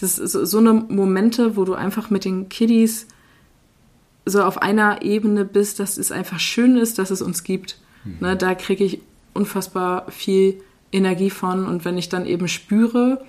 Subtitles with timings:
[0.00, 3.06] das ist so, eine Momente, wo du einfach mit den Kiddies
[4.24, 7.78] so auf einer Ebene bist, dass es einfach schön ist, dass es uns gibt.
[8.04, 8.16] Mhm.
[8.20, 9.00] Ne, da kriege ich
[9.34, 11.66] unfassbar viel Energie von.
[11.66, 13.24] Und wenn ich dann eben spüre,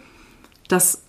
[0.68, 1.04] dass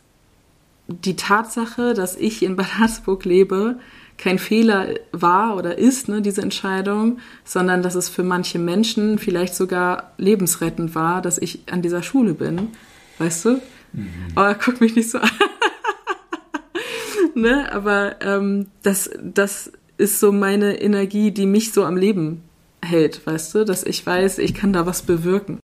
[0.88, 3.76] die Tatsache, dass ich in Bad Harzburg lebe,
[4.18, 9.54] kein Fehler war oder ist, ne, diese Entscheidung, sondern dass es für manche Menschen vielleicht
[9.54, 12.68] sogar lebensrettend war, dass ich an dieser Schule bin.
[13.18, 13.60] Weißt du?
[13.92, 14.08] Mhm.
[14.34, 15.30] Aber guck mich nicht so an.
[17.34, 17.72] ne?
[17.72, 22.42] Aber ähm, das, das ist so meine Energie, die mich so am Leben
[22.82, 23.64] hält, weißt du?
[23.64, 25.60] Dass ich weiß, ich kann da was bewirken.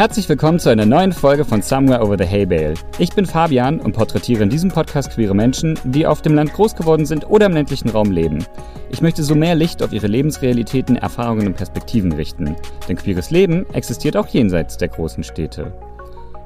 [0.00, 2.72] Herzlich willkommen zu einer neuen Folge von Somewhere Over the Hay Bale.
[2.98, 6.74] Ich bin Fabian und porträtiere in diesem Podcast queere Menschen, die auf dem Land groß
[6.74, 8.42] geworden sind oder im ländlichen Raum leben.
[8.90, 12.56] Ich möchte so mehr Licht auf ihre Lebensrealitäten, Erfahrungen und Perspektiven richten.
[12.88, 15.70] Denn queeres Leben existiert auch jenseits der großen Städte.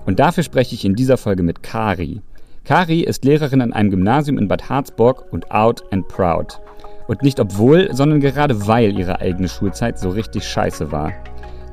[0.05, 2.23] Und dafür spreche ich in dieser Folge mit Kari.
[2.65, 6.61] Kari ist Lehrerin an einem Gymnasium in Bad Harzburg und out and proud.
[7.07, 11.13] Und nicht obwohl, sondern gerade weil ihre eigene Schulzeit so richtig scheiße war.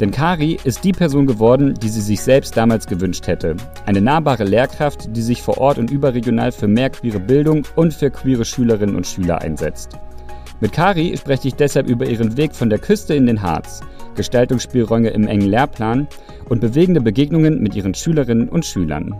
[0.01, 3.55] Denn Kari ist die Person geworden, die sie sich selbst damals gewünscht hätte.
[3.85, 8.09] Eine nahbare Lehrkraft, die sich vor Ort und überregional für mehr queere Bildung und für
[8.09, 9.99] queere Schülerinnen und Schüler einsetzt.
[10.59, 13.81] Mit Kari spreche ich deshalb über ihren Weg von der Küste in den Harz,
[14.15, 16.07] Gestaltungsspielräume im engen Lehrplan
[16.49, 19.15] und bewegende Begegnungen mit ihren Schülerinnen und Schülern.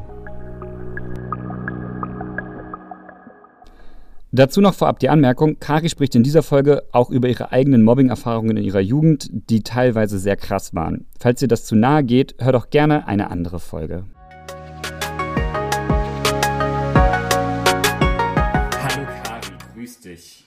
[4.34, 8.56] Dazu noch vorab die Anmerkung, Kari spricht in dieser Folge auch über ihre eigenen Mobbing-Erfahrungen
[8.56, 11.06] in ihrer Jugend, die teilweise sehr krass waren.
[11.20, 14.06] Falls dir das zu nahe geht, hör doch gerne eine andere Folge.
[18.80, 20.46] Hallo Kari, grüß dich.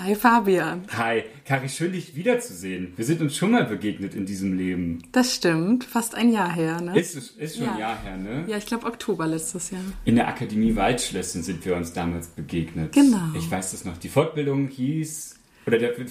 [0.00, 0.82] Hi Fabian.
[0.96, 2.92] Hi, Kari, schön dich wiederzusehen.
[2.94, 5.02] Wir sind uns schon mal begegnet in diesem Leben.
[5.10, 6.96] Das stimmt, fast ein Jahr her, ne?
[6.96, 7.72] Ist, ist schon ja.
[7.72, 8.44] ein Jahr her, ne?
[8.46, 9.80] Ja, ich glaube Oktober letztes Jahr.
[10.04, 12.92] In der Akademie Waldschlösschen sind wir uns damals begegnet.
[12.92, 13.36] Genau.
[13.36, 13.98] Ich weiß das noch.
[13.98, 15.36] Die Fortbildung hieß,
[15.66, 16.04] oder der äh,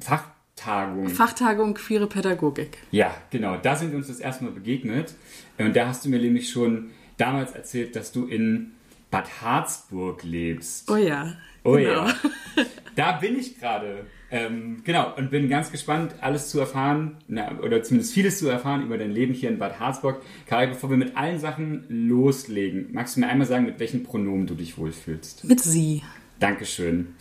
[0.00, 1.08] Fachtagung.
[1.08, 2.78] Fachtagung Queere Pädagogik.
[2.90, 3.58] Ja, genau.
[3.58, 5.14] Da sind wir uns das erste Mal begegnet.
[5.56, 8.72] Und da hast du mir nämlich schon damals erzählt, dass du in
[9.08, 10.90] Bad Harzburg lebst.
[10.90, 11.34] Oh ja.
[11.62, 12.06] Oh genau.
[12.06, 12.14] ja.
[12.96, 14.06] Da bin ich gerade.
[14.30, 18.84] Ähm, genau, und bin ganz gespannt, alles zu erfahren, na, oder zumindest vieles zu erfahren
[18.84, 20.22] über dein Leben hier in Bad Harzburg.
[20.46, 24.46] Kari, bevor wir mit allen Sachen loslegen, magst du mir einmal sagen, mit welchen Pronomen
[24.46, 25.44] du dich wohlfühlst?
[25.44, 26.02] Mit sie.
[26.38, 27.14] Dankeschön.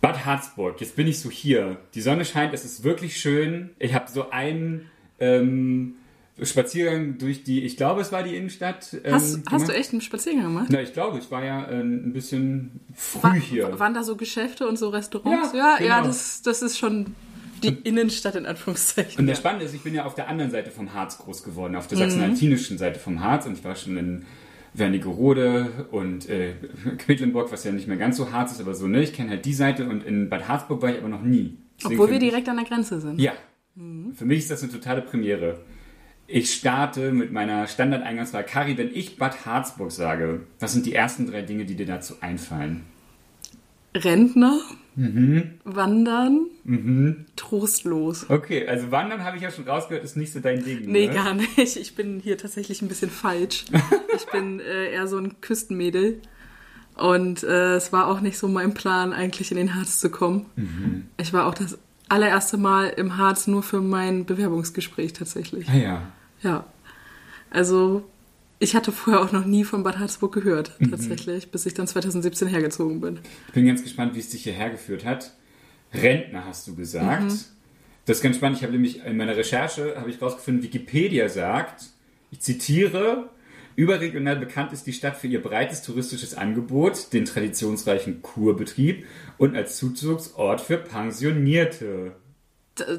[0.00, 1.78] Bad Harzburg, jetzt bin ich so hier.
[1.94, 3.70] Die Sonne scheint, es ist wirklich schön.
[3.78, 5.94] Ich habe so einen ähm,
[6.42, 8.96] Spaziergang durch die, ich glaube, es war die Innenstadt.
[9.04, 10.66] Ähm, hast, hast, du echt einen Spaziergang gemacht?
[10.70, 13.78] Na, ich glaube, ich war ja äh, ein bisschen früh war, hier.
[13.78, 15.52] Waren da so Geschäfte und so Restaurants?
[15.52, 15.88] Ja, ja, genau.
[15.88, 17.14] ja das, das ist schon
[17.62, 19.18] die Innenstadt in Anführungszeichen.
[19.18, 21.76] Und das Spannende ist, ich bin ja auf der anderen Seite vom Harz groß geworden,
[21.76, 24.26] auf der sachsen-altinischen Seite vom Harz und ich war schon in
[24.74, 26.54] Wernigerode und äh,
[26.98, 29.02] Quedlinburg, was ja nicht mehr ganz so Harz ist, aber so, ne?
[29.02, 31.58] Ich kenne halt die Seite und in Bad Harzburg war ich aber noch nie.
[31.78, 33.20] Deswegen Obwohl wir direkt an der Grenze sind.
[33.20, 33.32] Ja.
[33.76, 34.14] Mhm.
[34.14, 35.60] Für mich ist das eine totale Premiere.
[36.26, 38.48] Ich starte mit meiner Standardeingangsfrage.
[38.48, 42.14] Kari, wenn ich Bad Harzburg sage, was sind die ersten drei Dinge, die dir dazu
[42.20, 42.84] einfallen?
[43.96, 44.58] Rentner,
[44.96, 45.54] mhm.
[45.64, 47.26] Wandern, mhm.
[47.36, 48.28] trostlos.
[48.28, 50.90] Okay, also Wandern habe ich ja schon rausgehört, ist nicht so dein Ding.
[50.90, 51.14] Nee, ne?
[51.14, 51.76] gar nicht.
[51.76, 53.66] Ich bin hier tatsächlich ein bisschen falsch.
[54.16, 56.20] ich bin äh, eher so ein Küstenmädel.
[56.96, 60.46] Und äh, es war auch nicht so mein Plan, eigentlich in den Harz zu kommen.
[60.56, 61.06] Mhm.
[61.16, 61.78] Ich war auch das
[62.08, 65.68] allererste Mal im Harz nur für mein Bewerbungsgespräch tatsächlich.
[65.68, 66.02] Ah ja.
[66.42, 66.64] Ja.
[67.50, 68.08] Also
[68.58, 70.90] ich hatte vorher auch noch nie von Bad Harzburg gehört, mhm.
[70.90, 71.50] tatsächlich, mhm.
[71.50, 73.20] bis ich dann 2017 hergezogen bin.
[73.48, 75.32] Ich bin ganz gespannt, wie es dich hierher geführt hat.
[75.92, 77.30] Rentner hast du gesagt.
[77.30, 77.40] Mhm.
[78.06, 78.58] Das ist ganz spannend.
[78.58, 81.84] Ich habe nämlich in meiner Recherche habe ich rausgefunden, Wikipedia sagt,
[82.30, 83.30] ich zitiere,
[83.76, 89.06] Überregional bekannt ist die Stadt für ihr breites touristisches Angebot, den traditionsreichen Kurbetrieb
[89.38, 92.16] und als Zuzugsort für Pensionierte.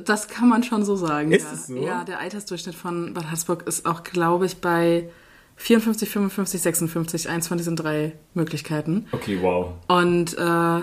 [0.06, 1.32] Das kann man schon so sagen.
[1.32, 1.54] Ist ja.
[1.54, 1.78] es so?
[1.78, 5.10] Ja, der Altersdurchschnitt von Bad Harzburg ist auch, glaube ich, bei
[5.58, 9.08] 54, 55, 56, eins von diesen drei Möglichkeiten.
[9.12, 9.74] Okay, wow.
[9.88, 10.82] Und äh,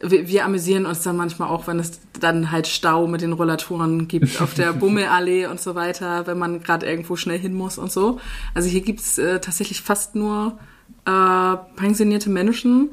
[0.00, 4.06] wir, wir, amüsieren uns dann manchmal auch, wenn es dann halt Stau mit den Rollatoren
[4.06, 7.90] gibt auf der Bummelallee und so weiter, wenn man gerade irgendwo schnell hin muss und
[7.90, 8.20] so.
[8.54, 10.58] Also hier gibt's äh, tatsächlich fast nur
[11.04, 12.92] äh, pensionierte Menschen.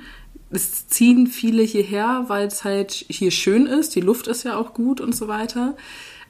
[0.49, 3.95] Es ziehen viele hierher, weil es halt hier schön ist.
[3.95, 5.75] Die Luft ist ja auch gut und so weiter.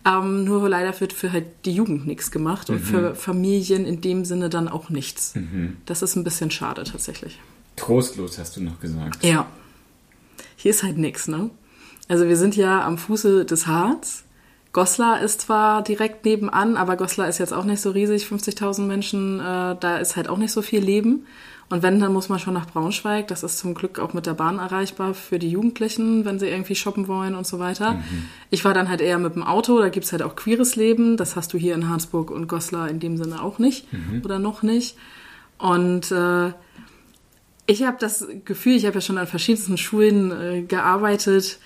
[0.06, 2.86] Ähm, nur leider wird für halt die Jugend nichts gemacht und mhm.
[2.86, 5.36] für Familien in dem Sinne dann auch nichts.
[5.36, 5.78] Mhm.
[5.86, 7.40] Das ist ein bisschen schade tatsächlich.
[7.76, 9.24] Trostlos hast du noch gesagt.
[9.24, 9.48] Ja.
[10.66, 11.52] Hier ist halt nix, ne?
[12.08, 14.24] Also wir sind ja am Fuße des Harz.
[14.74, 19.40] Goslar ist zwar direkt nebenan, aber Goslar ist jetzt auch nicht so riesig, 50.000 Menschen,
[19.40, 21.28] äh, da ist halt auch nicht so viel Leben.
[21.70, 23.28] Und wenn, dann muss man schon nach Braunschweig.
[23.28, 26.74] Das ist zum Glück auch mit der Bahn erreichbar für die Jugendlichen, wenn sie irgendwie
[26.74, 27.92] shoppen wollen und so weiter.
[27.92, 28.26] Mhm.
[28.50, 31.16] Ich war dann halt eher mit dem Auto, da gibt's halt auch queeres Leben.
[31.16, 34.24] Das hast du hier in Harzburg und Goslar in dem Sinne auch nicht mhm.
[34.26, 34.98] oder noch nicht.
[35.60, 36.54] Und äh,
[37.68, 41.60] ich habe das Gefühl, ich habe ja schon an verschiedensten Schulen äh, gearbeitet,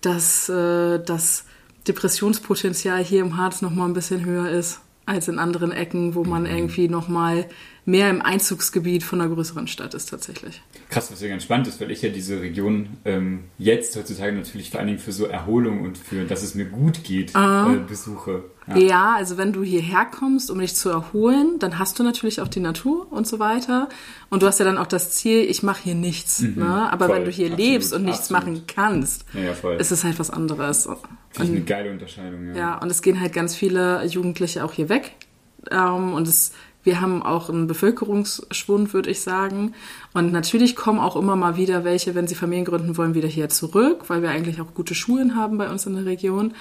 [0.00, 1.44] dass äh, das
[1.86, 6.24] Depressionspotenzial hier im Harz noch mal ein bisschen höher ist als in anderen Ecken, wo
[6.24, 6.50] man mhm.
[6.50, 7.46] irgendwie noch mal
[7.86, 10.62] mehr im Einzugsgebiet von einer größeren Stadt ist tatsächlich.
[10.88, 14.70] Krass, was ja ganz spannend ist, weil ich ja diese Region ähm, jetzt heutzutage natürlich
[14.70, 17.78] vor allen Dingen für so Erholung und für, dass es mir gut geht, uh, äh,
[17.86, 18.44] besuche.
[18.66, 18.76] Ja.
[18.78, 19.14] ja.
[19.16, 22.60] also wenn du hierher kommst, um dich zu erholen, dann hast du natürlich auch die
[22.60, 23.90] Natur und so weiter.
[24.30, 26.40] Und du hast ja dann auch das Ziel, ich mache hier nichts.
[26.40, 26.90] Mhm, ne?
[26.90, 28.44] Aber voll, wenn du hier absolut, lebst und nichts absolut.
[28.44, 30.88] machen kannst, ja, ja, ist es halt was anderes.
[31.30, 32.54] Finde ich eine geile Unterscheidung, ja.
[32.54, 35.12] Ja, und es gehen halt ganz viele Jugendliche auch hier weg.
[35.70, 36.52] Ähm, und es
[36.84, 39.74] wir haben auch einen Bevölkerungsschwund, würde ich sagen.
[40.12, 43.48] Und natürlich kommen auch immer mal wieder welche, wenn sie Familien gründen wollen, wieder hier
[43.48, 46.54] zurück, weil wir eigentlich auch gute Schulen haben bei uns in der Region.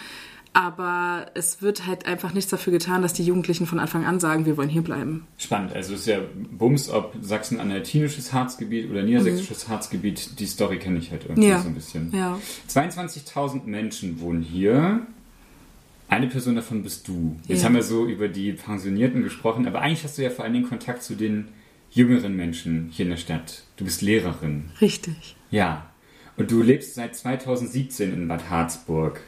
[0.55, 4.45] Aber es wird halt einfach nichts dafür getan, dass die Jugendlichen von Anfang an sagen,
[4.45, 5.25] wir wollen hier bleiben.
[5.37, 5.73] Spannend.
[5.73, 6.19] Also es ist ja
[6.51, 9.71] Bums, ob Sachsen-Anhaltinisches Harzgebiet oder Niedersächsisches mhm.
[9.71, 11.59] Harzgebiet, die Story kenne ich halt irgendwie ja.
[11.59, 12.11] so ein bisschen.
[12.15, 12.39] Ja.
[12.69, 15.07] 22.000 Menschen wohnen hier.
[16.13, 17.37] Eine Person davon bist du.
[17.47, 17.65] Jetzt ja.
[17.65, 20.69] haben wir so über die Pensionierten gesprochen, aber eigentlich hast du ja vor allen Dingen
[20.69, 21.47] Kontakt zu den
[21.89, 23.63] jüngeren Menschen hier in der Stadt.
[23.77, 24.65] Du bist Lehrerin.
[24.79, 25.35] Richtig.
[25.49, 25.89] Ja.
[26.37, 29.21] Und du lebst seit 2017 in Bad Harzburg.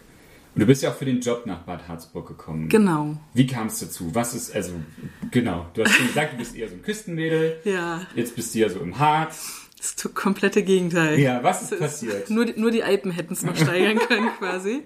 [0.53, 2.69] Und du bist ja auch für den Job nach Bad Harzburg gekommen.
[2.69, 3.17] Genau.
[3.33, 4.13] Wie kam es dazu?
[4.13, 4.73] Was ist, also,
[5.31, 5.65] genau.
[5.73, 7.61] Du hast schon gesagt, du bist eher so ein Küstenmädel.
[7.63, 8.05] Ja.
[8.15, 9.69] Jetzt bist du ja so im Harz.
[9.75, 11.19] Das ist das komplette Gegenteil.
[11.19, 12.29] Ja, was ist, ist passiert?
[12.29, 14.83] Nur, nur die Alpen hätten es noch steigern können, quasi.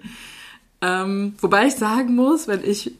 [0.82, 2.92] Ähm, wobei ich sagen muss, wenn ich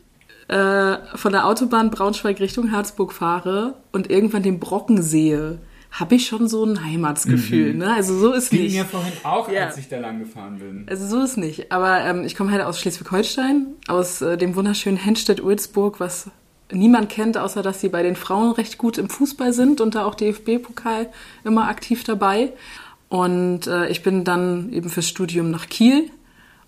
[0.49, 5.59] äh, von der Autobahn Braunschweig Richtung Harzburg fahre und irgendwann den Brocken sehe,
[5.91, 7.73] habe ich schon so ein Heimatsgefühl.
[7.73, 7.79] Mhm.
[7.79, 7.95] Ne?
[7.95, 8.77] Also so ist Ging nicht.
[8.77, 9.67] mir vorhin auch, ja.
[9.67, 10.87] als ich da lang gefahren bin.
[10.89, 11.73] Also so ist nicht.
[11.73, 16.31] Aber ähm, ich komme halt aus Schleswig-Holstein, aus äh, dem wunderschönen Henstedt-Ulzburg, was
[16.73, 20.05] niemand kennt, außer dass sie bei den Frauen recht gut im Fußball sind und da
[20.05, 21.09] auch DFB-Pokal
[21.45, 22.53] immer aktiv dabei.
[23.09, 26.11] Und äh, ich bin dann eben fürs Studium nach Kiel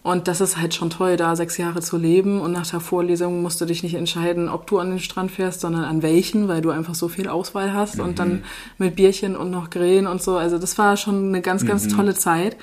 [0.02, 2.40] und das ist halt schon toll, da sechs Jahre zu leben.
[2.40, 5.60] Und nach der Vorlesung musst du dich nicht entscheiden, ob du an den Strand fährst,
[5.60, 7.98] sondern an welchen, weil du einfach so viel Auswahl hast.
[7.98, 8.04] Mhm.
[8.04, 8.42] Und dann mhm.
[8.78, 10.36] mit Bierchen und noch Grillen und so.
[10.36, 11.96] Also das war schon eine ganz, ganz mhm.
[11.96, 12.56] tolle Zeit.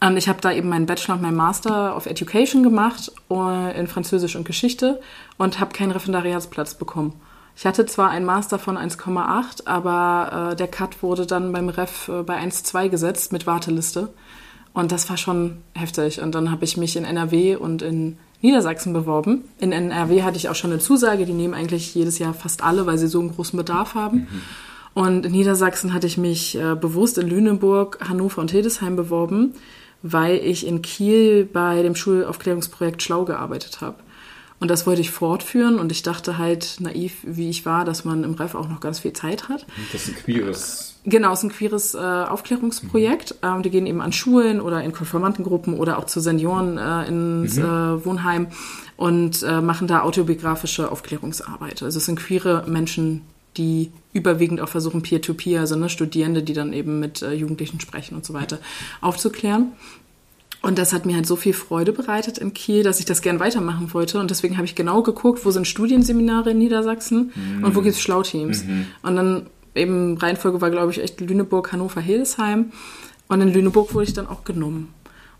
[0.00, 3.86] Und ich habe da eben meinen Bachelor und meinen Master of Education gemacht äh, in
[3.86, 5.00] Französisch und Geschichte
[5.38, 7.14] und habe keinen Referendariatsplatz bekommen.
[7.56, 12.08] Ich hatte zwar einen Master von 1,8, aber äh, der Cut wurde dann beim Ref
[12.08, 14.08] äh, bei 1,2 gesetzt mit Warteliste.
[14.76, 16.20] Und das war schon heftig.
[16.20, 19.44] Und dann habe ich mich in NRW und in Niedersachsen beworben.
[19.58, 21.24] In NRW hatte ich auch schon eine Zusage.
[21.24, 24.18] Die nehmen eigentlich jedes Jahr fast alle, weil sie so einen großen Bedarf haben.
[24.18, 24.42] Mhm.
[24.92, 29.54] Und in Niedersachsen hatte ich mich äh, bewusst in Lüneburg, Hannover und Hildesheim beworben,
[30.02, 33.96] weil ich in Kiel bei dem Schulaufklärungsprojekt Schlau gearbeitet habe.
[34.58, 38.24] Und das wollte ich fortführen und ich dachte halt, naiv wie ich war, dass man
[38.24, 39.66] im Ref auch noch ganz viel Zeit hat.
[39.92, 40.96] Das ist ein queeres.
[41.04, 43.36] Genau, es ist ein queeres äh, Aufklärungsprojekt.
[43.42, 43.48] Mhm.
[43.48, 47.56] Ähm, die gehen eben an Schulen oder in Konformantengruppen oder auch zu Senioren äh, ins
[47.56, 47.64] mhm.
[47.64, 48.48] äh, Wohnheim
[48.96, 51.82] und äh, machen da autobiografische Aufklärungsarbeit.
[51.82, 53.22] Also es sind queere Menschen,
[53.58, 57.80] die überwiegend auch versuchen, Peer-to-Peer, -peer, also ne, Studierende, die dann eben mit äh, Jugendlichen
[57.80, 58.58] sprechen und so weiter,
[59.00, 59.72] aufzuklären.
[60.66, 63.38] Und das hat mir halt so viel Freude bereitet in Kiel, dass ich das gern
[63.38, 64.18] weitermachen wollte.
[64.18, 67.62] Und deswegen habe ich genau geguckt, wo sind Studienseminare in Niedersachsen mhm.
[67.62, 68.64] und wo gibt es Schlauteams.
[68.64, 68.86] Mhm.
[69.00, 69.46] Und dann
[69.76, 72.72] eben Reihenfolge war, glaube ich, echt Lüneburg, Hannover, Hildesheim.
[73.28, 74.92] Und in Lüneburg wurde ich dann auch genommen.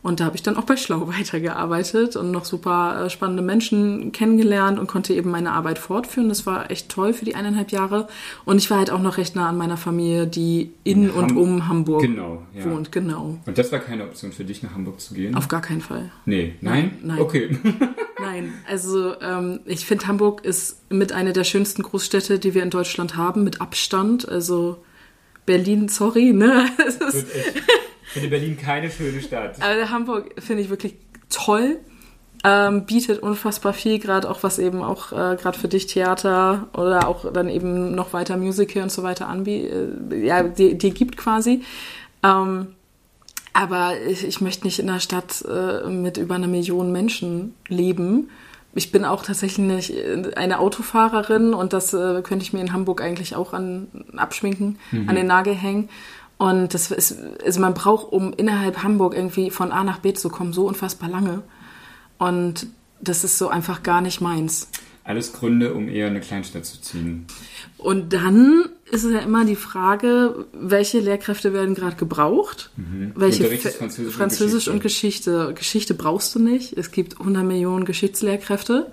[0.06, 4.12] Und da habe ich dann auch bei Schlau weitergearbeitet und noch super äh, spannende Menschen
[4.12, 6.28] kennengelernt und konnte eben meine Arbeit fortführen.
[6.28, 8.06] Das war echt toll für die eineinhalb Jahre.
[8.44, 11.30] Und ich war halt auch noch recht nah an meiner Familie, die in, in und
[11.30, 12.64] Ham um Hamburg genau, ja.
[12.66, 12.92] wohnt.
[12.92, 13.40] Genau.
[13.44, 15.34] Und das war keine Option für dich, nach Hamburg zu gehen?
[15.34, 16.12] Auf gar keinen Fall.
[16.24, 16.98] Nee, nein?
[17.02, 17.18] Nein.
[17.18, 17.58] Okay.
[18.20, 22.70] nein, also ähm, ich finde, Hamburg ist mit einer der schönsten Großstädte, die wir in
[22.70, 24.28] Deutschland haben, mit Abstand.
[24.28, 24.78] Also
[25.46, 26.66] Berlin, sorry, ne?
[26.86, 27.26] Es ist,
[28.16, 29.62] finde Berlin keine schöne Stadt.
[29.62, 30.94] Aber Hamburg finde ich wirklich
[31.28, 31.78] toll.
[32.44, 37.08] Ähm, bietet unfassbar viel, gerade auch was eben auch äh, gerade für dich Theater oder
[37.08, 41.16] auch dann eben noch weiter Musical und so weiter anbietet, äh, ja, die, die gibt
[41.16, 41.62] quasi.
[42.22, 42.68] Ähm,
[43.52, 48.28] aber ich, ich möchte nicht in einer Stadt äh, mit über einer Million Menschen leben.
[48.74, 49.94] Ich bin auch tatsächlich
[50.36, 55.08] eine Autofahrerin und das äh, könnte ich mir in Hamburg eigentlich auch an, abschminken, mhm.
[55.08, 55.88] an den Nagel hängen.
[56.38, 60.28] Und das ist, also man braucht, um innerhalb Hamburg irgendwie von A nach B zu
[60.28, 61.42] kommen, so unfassbar lange.
[62.18, 62.66] Und
[63.00, 64.68] das ist so einfach gar nicht meins.
[65.04, 67.26] Alles Gründe, um eher eine Kleinstadt zu ziehen.
[67.78, 72.70] Und dann ist es ja immer die Frage, welche Lehrkräfte werden gerade gebraucht?
[72.76, 73.12] Mhm.
[73.14, 75.52] Welche Fe- Französisch und Französisch und Geschichte.
[75.54, 76.76] Geschichte brauchst du nicht.
[76.76, 78.90] Es gibt 100 Millionen Geschichtslehrkräfte.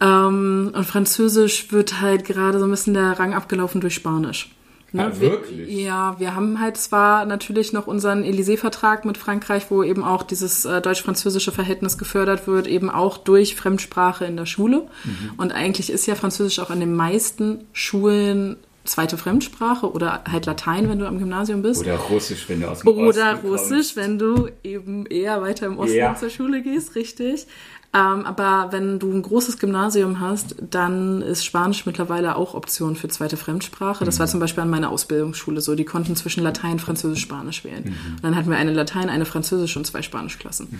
[0.00, 4.54] Ähm, und Französisch wird halt gerade so ein bisschen der Rang abgelaufen durch Spanisch.
[4.90, 5.68] Ne, wir- wirklich?
[5.84, 10.64] ja, wir haben halt zwar natürlich noch unseren Élysée-Vertrag mit Frankreich, wo eben auch dieses
[10.64, 14.86] äh, deutsch-französische Verhältnis gefördert wird, eben auch durch Fremdsprache in der Schule.
[15.04, 15.32] Mhm.
[15.36, 20.88] Und eigentlich ist ja Französisch auch an den meisten Schulen zweite Fremdsprache oder halt Latein,
[20.88, 21.82] wenn du am Gymnasium bist.
[21.82, 23.96] Oder Russisch, wenn du aus dem Oder Osten Russisch, kommst.
[23.96, 26.14] wenn du eben eher weiter im Osten Ja.
[26.14, 27.46] zur Schule gehst, richtig.
[27.94, 33.08] Ähm, aber wenn du ein großes Gymnasium hast, dann ist Spanisch mittlerweile auch Option für
[33.08, 34.04] zweite Fremdsprache.
[34.04, 34.30] Das war Mhm.
[34.32, 35.74] zum Beispiel an meiner Ausbildungsschule so.
[35.74, 37.84] Die konnten zwischen Latein, Französisch, Spanisch wählen.
[37.84, 38.14] Mhm.
[38.16, 40.78] Und dann hatten wir eine Latein, eine Französisch und zwei Spanischklassen.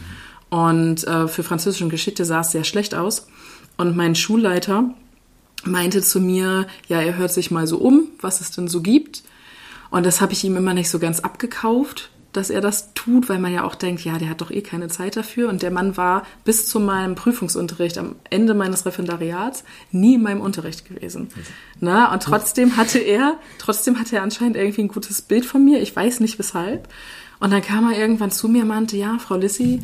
[0.50, 3.26] Und äh, für Französisch und Geschichte sah es sehr schlecht aus.
[3.78, 4.90] Und mein Schulleiter
[5.64, 9.22] meinte zu mir, ja, er hört sich mal so um, was es denn so gibt.
[9.90, 13.38] Und das habe ich ihm immer nicht so ganz abgekauft, dass er das tut, weil
[13.38, 15.49] man ja auch denkt, ja, der hat doch eh keine Zeit dafür.
[15.49, 20.40] Und der Mann war bis zu meinem Prüfungsunterricht am Ende meines Referendariats nie in meinem
[20.40, 21.28] Unterricht gewesen.
[21.80, 25.83] Na, und trotzdem hatte er, trotzdem hatte er anscheinend irgendwie ein gutes Bild von mir.
[25.83, 26.88] Ich weiß nicht weshalb.
[27.40, 29.83] Und dann kam er irgendwann zu mir und meinte, ja, Frau Lissi,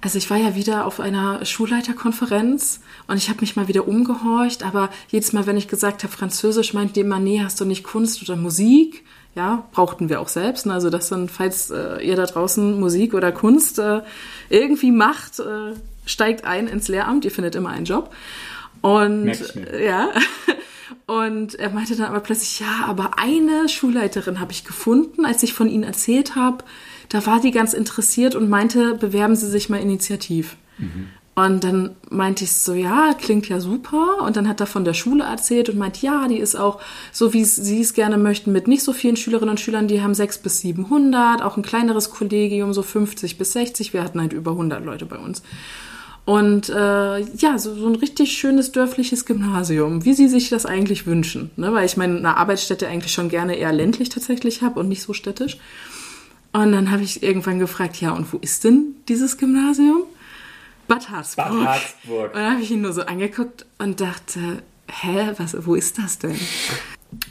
[0.00, 4.62] also ich war ja wieder auf einer Schulleiterkonferenz und ich habe mich mal wieder umgehorcht,
[4.62, 7.82] aber jedes Mal, wenn ich gesagt habe Französisch, meint die immer, nee, hast du nicht
[7.82, 9.04] Kunst oder Musik?
[9.36, 10.64] Ja, brauchten wir auch selbst.
[10.64, 10.72] ne?
[10.72, 14.00] Also das dann, falls äh, ihr da draußen Musik oder Kunst äh,
[14.48, 15.74] irgendwie macht, äh,
[16.06, 18.14] steigt ein ins Lehramt, ihr findet immer einen Job.
[18.80, 20.08] Und äh, ja.
[21.06, 25.52] Und er meinte dann aber plötzlich, ja, aber eine Schulleiterin habe ich gefunden, als ich
[25.52, 26.64] von Ihnen erzählt habe.
[27.08, 30.56] Da war die ganz interessiert und meinte, bewerben Sie sich mal initiativ.
[31.38, 34.22] Und dann meinte ich so, ja, klingt ja super.
[34.22, 36.80] Und dann hat er von der Schule erzählt und meint, ja, die ist auch
[37.12, 39.86] so, wie Sie es gerne möchten, mit nicht so vielen Schülerinnen und Schülern.
[39.86, 43.92] Die haben 600 bis 700, auch ein kleineres Kollegium, so 50 bis 60.
[43.92, 45.42] Wir hatten halt über 100 Leute bei uns.
[46.24, 51.06] Und äh, ja, so, so ein richtig schönes dörfliches Gymnasium, wie sie sich das eigentlich
[51.06, 51.50] wünschen.
[51.56, 51.70] Ne?
[51.74, 55.12] Weil ich meine, eine Arbeitsstätte eigentlich schon gerne eher ländlich tatsächlich habe und nicht so
[55.12, 55.58] städtisch.
[56.54, 60.04] Und dann habe ich irgendwann gefragt, ja, und wo ist denn dieses Gymnasium?
[60.88, 61.48] Bad Harzburg.
[61.48, 62.34] Bad Harzburg.
[62.34, 66.18] Und dann habe ich ihn nur so angeguckt und dachte, hä, was, wo ist das
[66.18, 66.38] denn?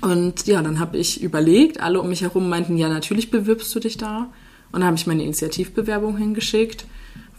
[0.02, 3.80] Und ja, dann habe ich überlegt, alle um mich herum meinten, ja, natürlich bewirbst du
[3.80, 4.30] dich da.
[4.72, 6.86] Und dann habe ich meine Initiativbewerbung hingeschickt,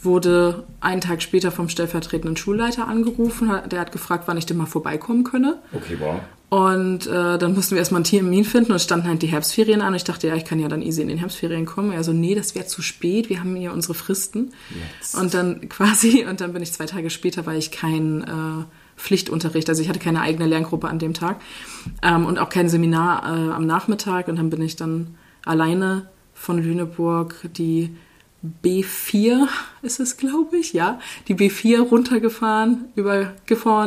[0.01, 4.67] wurde einen Tag später vom stellvertretenden Schulleiter angerufen, der hat gefragt, wann ich denn mal
[4.67, 5.59] vorbeikommen könne.
[5.73, 6.21] Okay, wow.
[6.49, 9.89] Und äh, dann mussten wir erstmal einen Termin finden und standen halt die Herbstferien an.
[9.89, 11.93] Und ich dachte, ja, ich kann ja dann easy in den Herbstferien kommen.
[11.93, 14.53] Er so, nee, das wäre zu spät, wir haben ja unsere Fristen.
[14.71, 15.17] Jetzt.
[15.17, 18.65] Und dann quasi, und dann bin ich zwei Tage später, weil ich kein äh,
[18.97, 21.41] Pflichtunterricht, also ich hatte keine eigene Lerngruppe an dem Tag
[22.03, 24.29] ähm, und auch kein Seminar äh, am Nachmittag.
[24.29, 27.97] Und dann bin ich dann alleine von Lüneburg die
[28.63, 29.49] B4
[29.83, 33.33] ist es, glaube ich, ja, die B4 runtergefahren, über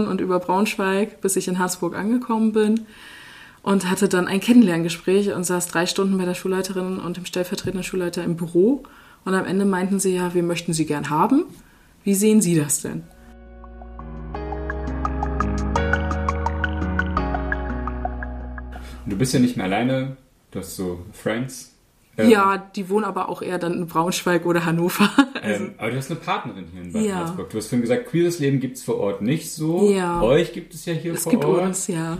[0.07, 2.85] und über Braunschweig, bis ich in Harzburg angekommen bin
[3.61, 7.83] und hatte dann ein Kennenlerngespräch und saß drei Stunden bei der Schulleiterin und dem stellvertretenden
[7.83, 8.83] Schulleiter im Büro.
[9.25, 11.45] Und am Ende meinten sie, ja, wir möchten Sie gern haben.
[12.03, 13.03] Wie sehen Sie das denn?
[19.05, 20.17] Du bist ja nicht mehr alleine,
[20.51, 21.75] du hast so Friends.
[22.23, 25.09] Ähm, Ja, die wohnen aber auch eher dann in Braunschweig oder Hannover.
[25.41, 27.15] Also, Ähm, aber du hast eine Partnerin hier in Bad Ja.
[27.15, 27.49] Harzburg.
[27.49, 29.89] Du hast vorhin gesagt, queeres Leben gibt es vor Ort nicht so.
[29.91, 30.21] Ja.
[30.21, 31.63] Euch gibt es ja hier es vor gibt Ort.
[31.63, 32.17] uns, ja.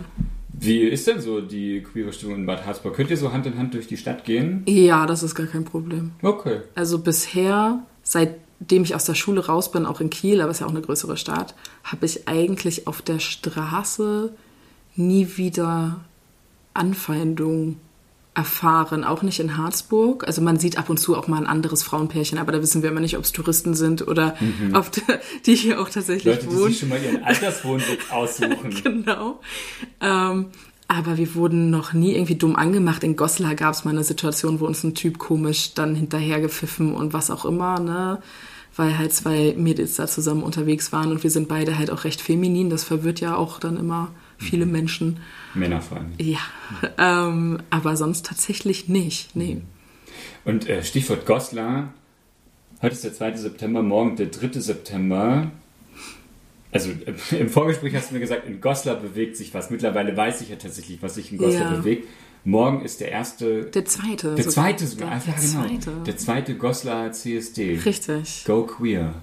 [0.52, 2.94] Wie ist denn so die queere Stimmung in Bad Harzburg?
[2.94, 4.62] Könnt ihr so Hand in Hand durch die Stadt gehen?
[4.66, 6.12] Ja, das ist gar kein Problem.
[6.22, 6.60] Okay.
[6.74, 10.66] Also bisher, seitdem ich aus der Schule raus bin, auch in Kiel, aber ist ja
[10.66, 11.54] auch eine größere Stadt,
[11.84, 14.32] habe ich eigentlich auf der Straße
[14.96, 16.00] nie wieder
[16.74, 17.76] Anfeindung
[18.34, 20.26] erfahren, auch nicht in Harzburg.
[20.26, 22.90] Also man sieht ab und zu auch mal ein anderes Frauenpärchen, aber da wissen wir
[22.90, 24.36] immer nicht, ob es Touristen sind oder
[24.72, 25.02] ob die,
[25.46, 26.68] die hier auch tatsächlich Leute, die wohnen.
[26.68, 28.74] sich schon mal ihren Alterswohnsitz aussuchen.
[28.82, 29.40] Genau.
[30.00, 30.46] Ähm,
[30.86, 33.04] aber wir wurden noch nie irgendwie dumm angemacht.
[33.04, 36.94] In Goslar gab es mal eine Situation, wo uns ein Typ komisch dann hinterher gepfiffen
[36.94, 38.20] und was auch immer, ne?
[38.76, 42.20] Weil halt zwei Mädels da zusammen unterwegs waren und wir sind beide halt auch recht
[42.20, 42.70] feminin.
[42.70, 45.20] Das verwirrt ja auch dann immer viele Menschen.
[45.54, 46.12] Männer vor allem.
[46.18, 46.38] Ja,
[46.98, 49.36] ähm, aber sonst tatsächlich nicht.
[49.36, 49.62] Nee.
[50.44, 51.92] Und äh, Stichwort Goslar.
[52.82, 53.36] Heute ist der 2.
[53.36, 54.58] September, morgen der 3.
[54.60, 55.50] September.
[56.72, 59.70] Also äh, im Vorgespräch hast du mir gesagt, in Goslar bewegt sich was.
[59.70, 61.76] Mittlerweile weiß ich ja tatsächlich, was sich in Goslar Ja.
[61.76, 62.08] bewegt.
[62.44, 63.64] Morgen ist der erste.
[63.64, 64.34] Der zweite.
[64.34, 65.10] Der zweite sogar.
[65.10, 65.66] Der, der genau.
[65.66, 65.92] zweite.
[66.06, 67.78] Der zweite Goslar CSD.
[67.84, 68.44] Richtig.
[68.46, 69.14] Go Queer.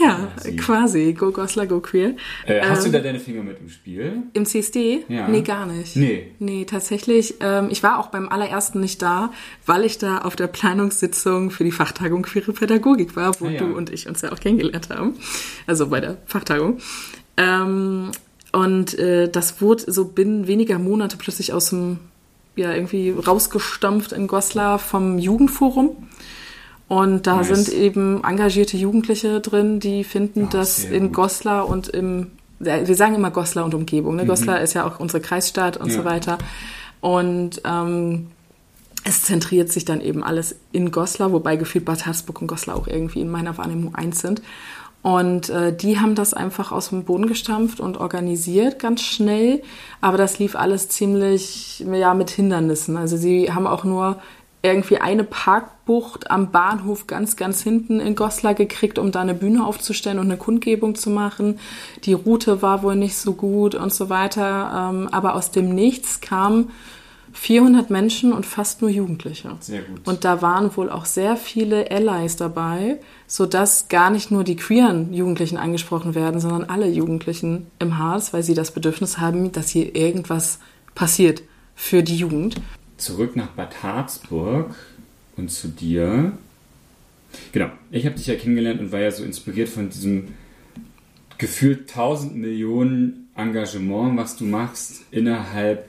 [0.00, 0.56] Ja, Quasi.
[0.56, 1.12] quasi.
[1.12, 2.16] Go Goslar, go queer.
[2.44, 4.24] Äh, hast Ähm, du da deine Finger mit im Spiel?
[4.32, 5.04] Im CSD?
[5.08, 5.28] Ja.
[5.28, 5.94] Nee, gar nicht.
[5.96, 6.32] Nee.
[6.40, 7.34] Nee, tatsächlich.
[7.40, 9.30] Ähm, ich war auch beim allerersten nicht da,
[9.64, 13.58] weil ich da auf der Planungssitzung für die Fachtagung Queere Pädagogik war, wo Ah, ja.
[13.60, 15.14] du und ich uns ja auch kennengelernt haben.
[15.68, 16.78] Also bei der Fachtagung.
[17.36, 18.10] Ähm,
[18.52, 21.98] und äh, das wurde so binnen weniger Monate plötzlich aus dem,
[22.56, 26.08] ja, irgendwie rausgestampft in Goslar vom Jugendforum.
[26.88, 27.48] Und da Nice.
[27.48, 31.14] sind eben engagierte Jugendliche drin, die finden, Ah, dass in gut.
[31.14, 32.28] Goslar und im,
[32.60, 34.24] wir sagen immer Goslar und Umgebung, ne?
[34.24, 35.92] Goslar ist ja auch unsere Kreisstadt und Mhm.
[35.92, 35.98] Ja.
[35.98, 36.38] so weiter.
[37.00, 38.28] Und ähm,
[39.04, 42.86] es zentriert sich dann eben alles in Goslar, wobei gefühlt Bad Harzburg und Goslar auch
[42.86, 44.42] irgendwie in meiner Wahrnehmung eins sind.
[45.02, 49.62] Und äh, die haben das einfach aus dem Boden gestampft und organisiert ganz schnell.
[50.00, 52.96] Aber das lief alles ziemlich ja, mit Hindernissen.
[52.96, 54.18] Also sie haben auch nur
[54.66, 59.64] irgendwie eine Parkbucht am Bahnhof ganz, ganz hinten in Goslar gekriegt, um da eine Bühne
[59.64, 61.58] aufzustellen und eine Kundgebung zu machen.
[62.04, 64.90] Die Route war wohl nicht so gut und so weiter.
[64.90, 66.70] Ähm, aber aus dem Nichts kamen
[67.36, 69.56] 400 Menschen und fast nur Jugendliche.
[69.60, 70.00] Sehr gut.
[70.06, 75.12] Und da waren wohl auch sehr viele Allies dabei, sodass gar nicht nur die queeren
[75.12, 79.94] Jugendlichen angesprochen werden, sondern alle Jugendlichen im Harz, weil sie das Bedürfnis haben, dass hier
[79.94, 80.58] irgendwas
[80.94, 81.42] passiert
[81.74, 82.56] für die Jugend.
[82.96, 84.74] Zurück nach Bad Harzburg
[85.36, 86.32] und zu dir.
[87.52, 90.28] Genau, ich habe dich ja kennengelernt und war ja so inspiriert von diesem
[91.38, 95.86] gefühlt 1000 Millionen Engagement, was du machst, innerhalb,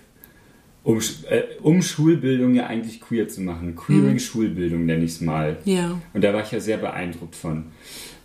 [0.84, 1.00] um,
[1.30, 3.76] äh, um Schulbildung ja eigentlich queer zu machen.
[3.76, 5.58] Queering Schulbildung nenne ich es mal.
[5.64, 6.00] Ja.
[6.14, 7.68] Und da war ich ja sehr beeindruckt von.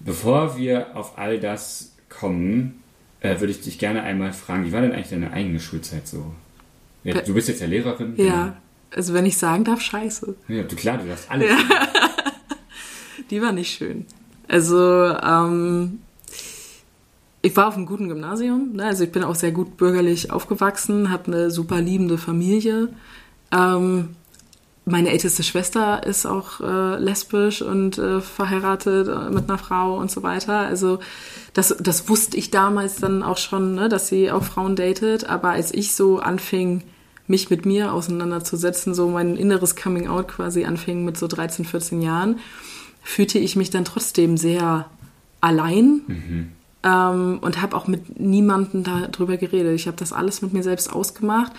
[0.00, 2.82] Bevor wir auf all das kommen,
[3.20, 6.32] äh, würde ich dich gerne einmal fragen, wie war denn eigentlich deine eigene Schulzeit so?
[7.04, 8.14] Ja, du bist jetzt ja Lehrerin.
[8.16, 8.56] Ja,
[8.94, 10.34] also wenn ich sagen darf, scheiße.
[10.48, 11.50] Ja, du, klar, du darfst alles.
[13.30, 14.06] Die war nicht schön.
[14.48, 16.00] Also, ähm,
[17.42, 18.72] ich war auf einem guten Gymnasium.
[18.74, 18.84] Ne?
[18.84, 22.88] Also ich bin auch sehr gut bürgerlich aufgewachsen, habe eine super liebende Familie.
[23.50, 24.10] Ähm,
[24.84, 30.10] meine älteste Schwester ist auch äh, lesbisch und äh, verheiratet äh, mit einer Frau und
[30.10, 30.58] so weiter.
[30.58, 31.00] Also
[31.52, 35.28] das, das wusste ich damals dann auch schon, ne, dass sie auch Frauen datet.
[35.28, 36.82] Aber als ich so anfing,
[37.26, 42.02] mich mit mir auseinanderzusetzen, so mein inneres Coming Out quasi anfing mit so 13, 14
[42.02, 42.38] Jahren,
[43.02, 44.86] fühlte ich mich dann trotzdem sehr
[45.40, 46.02] allein
[46.84, 49.74] ähm, und habe auch mit niemandem darüber geredet.
[49.74, 51.52] Ich habe das alles mit mir selbst ausgemacht.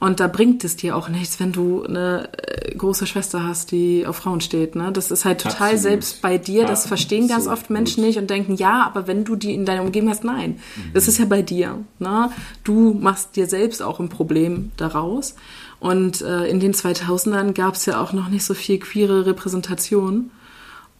[0.00, 4.06] Und da bringt es dir auch nichts, wenn du eine äh, große Schwester hast, die
[4.06, 4.76] auf Frauen steht.
[4.76, 4.92] Ne?
[4.92, 5.80] Das ist halt total Absolut.
[5.80, 6.66] selbst bei dir.
[6.66, 7.58] Das verstehen ganz Absolut.
[7.58, 10.60] oft Menschen nicht und denken, ja, aber wenn du die in deiner Umgebung hast, nein.
[10.94, 11.84] Das ist ja bei dir.
[11.98, 12.30] Ne?
[12.62, 15.34] Du machst dir selbst auch ein Problem daraus.
[15.80, 20.30] Und äh, in den 2000ern gab es ja auch noch nicht so viel queere Repräsentation.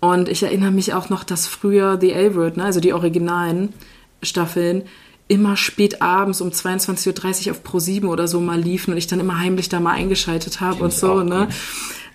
[0.00, 3.74] Und ich erinnere mich auch noch, dass früher The L-Word, ne, also die originalen
[4.22, 4.82] Staffeln,
[5.28, 9.20] immer spät abends um 22.30 Uhr auf Pro7 oder so mal liefen und ich dann
[9.20, 11.48] immer heimlich da mal eingeschaltet habe und so, auch, ne?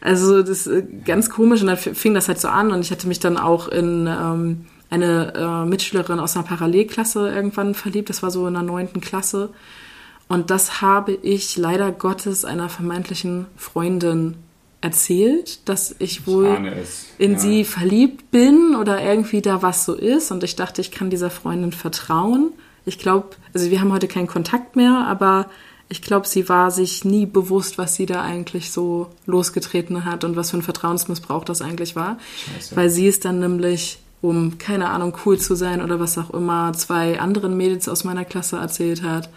[0.02, 3.08] Also das ist ganz komisch und dann fing das halt so an und ich hatte
[3.08, 8.10] mich dann auch in ähm, eine äh, Mitschülerin aus einer Parallelklasse irgendwann verliebt.
[8.10, 9.50] Das war so in der neunten Klasse.
[10.28, 14.36] Und das habe ich leider Gottes einer vermeintlichen Freundin
[14.82, 16.74] erzählt, dass ich wohl
[17.18, 17.40] in Ja.
[17.40, 20.32] sie verliebt bin oder irgendwie da was so ist.
[20.32, 22.52] Und ich dachte, ich kann dieser Freundin vertrauen.
[22.86, 25.48] Ich glaube, also wir haben heute keinen Kontakt mehr, aber
[25.90, 30.36] ich glaube, sie war sich nie bewusst, was sie da eigentlich so losgetreten hat und
[30.36, 32.18] was für ein Vertrauensmissbrauch das eigentlich war.
[32.56, 32.76] Scheiße.
[32.76, 36.74] Weil sie ist dann nämlich, um, keine Ahnung, cool zu sein oder was auch immer,
[36.74, 39.30] zwei anderen Mädels aus meiner Klasse erzählt hat.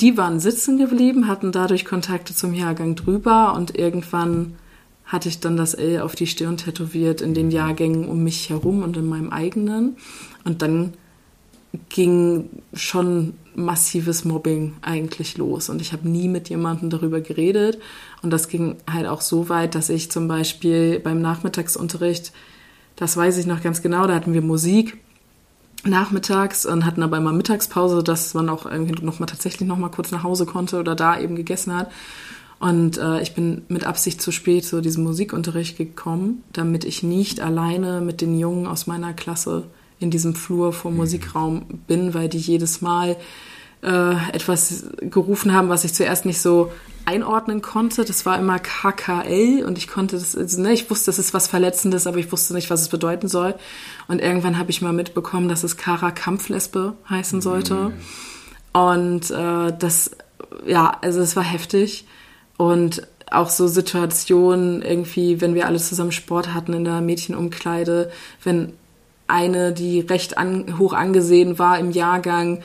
[0.00, 4.56] Die waren sitzen geblieben, hatten dadurch Kontakte zum Jahrgang drüber und irgendwann
[5.04, 8.82] hatte ich dann das L auf die Stirn tätowiert in den Jahrgängen um mich herum
[8.82, 9.96] und in meinem eigenen.
[10.44, 10.94] Und dann
[11.88, 15.68] ging schon massives Mobbing eigentlich los.
[15.68, 17.78] Und ich habe nie mit jemandem darüber geredet.
[18.22, 22.32] Und das ging halt auch so weit, dass ich zum Beispiel beim Nachmittagsunterricht,
[22.96, 24.98] das weiß ich noch ganz genau, da hatten wir Musik
[25.84, 29.90] nachmittags und hatten aber immer Mittagspause, dass man auch irgendwie noch mal tatsächlich noch mal
[29.90, 31.90] kurz nach Hause konnte oder da eben gegessen hat.
[32.60, 37.40] Und äh, ich bin mit Absicht zu spät zu diesem Musikunterricht gekommen, damit ich nicht
[37.40, 39.64] alleine mit den Jungen aus meiner Klasse
[40.00, 43.16] in diesem Flur vor Musikraum bin, weil die jedes Mal
[43.82, 46.72] äh, etwas gerufen haben, was ich zuerst nicht so
[47.04, 48.04] einordnen konnte.
[48.04, 51.48] Das war immer KKL und ich konnte das, also, ne, ich wusste, das ist was
[51.48, 53.54] Verletzendes, aber ich wusste nicht, was es bedeuten soll.
[54.08, 57.92] Und irgendwann habe ich mal mitbekommen, dass es Kara Kampflesbe heißen sollte.
[58.72, 60.10] Und äh, das,
[60.66, 62.06] ja, also es war heftig.
[62.56, 68.10] Und auch so Situationen irgendwie, wenn wir alle zusammen Sport hatten in der Mädchenumkleide,
[68.42, 68.72] wenn
[69.28, 72.62] eine, die recht an, hoch angesehen war im Jahrgang,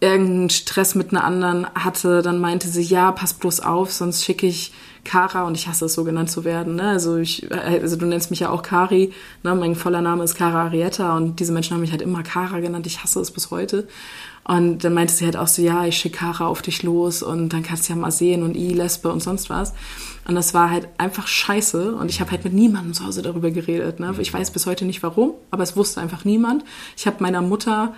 [0.00, 4.46] irgendeinen Stress mit einer anderen hatte, dann meinte sie, ja, pass bloß auf, sonst schicke
[4.46, 4.72] ich
[5.04, 6.76] Kara und ich hasse es so genannt zu werden.
[6.76, 6.82] Ne?
[6.82, 9.54] Also, ich, also du nennst mich ja auch Kari, ne?
[9.54, 12.86] mein voller Name ist Kara Arietta und diese Menschen haben mich halt immer Kara genannt,
[12.86, 13.88] ich hasse es bis heute.
[14.44, 17.52] Und dann meinte sie halt auch so, ja, ich schicke Kara auf dich los und
[17.52, 19.74] dann kannst du ja mal sehen und i, Lesbe und sonst was.
[20.28, 23.50] Und das war halt einfach scheiße und ich habe halt mit niemandem zu Hause darüber
[23.50, 23.98] geredet.
[23.98, 24.14] Ne?
[24.18, 26.64] Ich weiß bis heute nicht warum, aber es wusste einfach niemand.
[26.96, 27.94] Ich habe meiner Mutter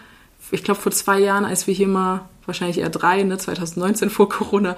[0.50, 4.28] ich glaube, vor zwei Jahren, als wir hier mal, wahrscheinlich eher drei, ne, 2019 vor
[4.28, 4.76] Corona,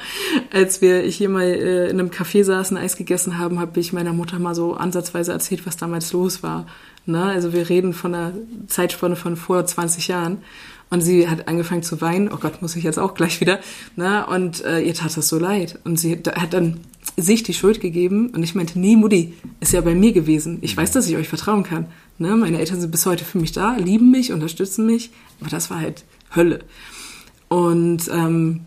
[0.52, 4.12] als wir hier mal äh, in einem Café saßen, Eis gegessen haben, habe ich meiner
[4.12, 6.66] Mutter mal so ansatzweise erzählt, was damals los war.
[7.06, 7.22] Ne?
[7.22, 8.32] Also wir reden von einer
[8.66, 10.38] Zeitspanne von vor 20 Jahren.
[10.90, 12.30] Und sie hat angefangen zu weinen.
[12.30, 13.60] Oh Gott, muss ich jetzt auch gleich wieder.
[13.96, 14.26] Ne?
[14.26, 15.78] Und äh, ihr tat das so leid.
[15.84, 16.80] Und sie hat dann
[17.16, 18.30] sich die Schuld gegeben.
[18.30, 20.58] Und ich meinte, nee, Mutti, ist ja bei mir gewesen.
[20.62, 21.86] Ich weiß, dass ich euch vertrauen kann.
[22.18, 22.36] Ne?
[22.36, 25.10] Meine Eltern sind bis heute für mich da, lieben mich, unterstützen mich.
[25.40, 26.60] Aber das war halt Hölle.
[27.48, 28.60] Und ähm,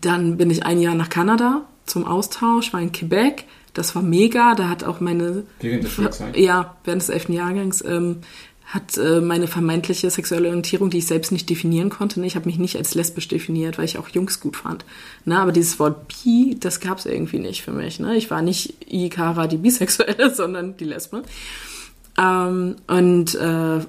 [0.00, 3.44] dann bin ich ein Jahr nach Kanada zum Austausch, war in Quebec.
[3.74, 4.54] Das war mega.
[4.54, 5.44] Da hat auch meine.
[5.60, 6.36] Während der Schulzeit?
[6.36, 7.84] Ja, während des elften Jahrgangs.
[7.84, 8.18] Ähm,
[8.66, 12.18] hat äh, meine vermeintliche sexuelle Orientierung, die ich selbst nicht definieren konnte.
[12.18, 12.26] Ne?
[12.26, 14.84] Ich habe mich nicht als lesbisch definiert, weil ich auch Jungs gut fand.
[15.24, 15.38] Ne?
[15.38, 18.00] Aber dieses Wort bi, das gab es irgendwie nicht für mich.
[18.00, 18.16] Ne?
[18.16, 21.22] Ich war nicht Ikara, die Bisexuelle, sondern die Lesbe.
[22.18, 23.80] Ähm, und äh,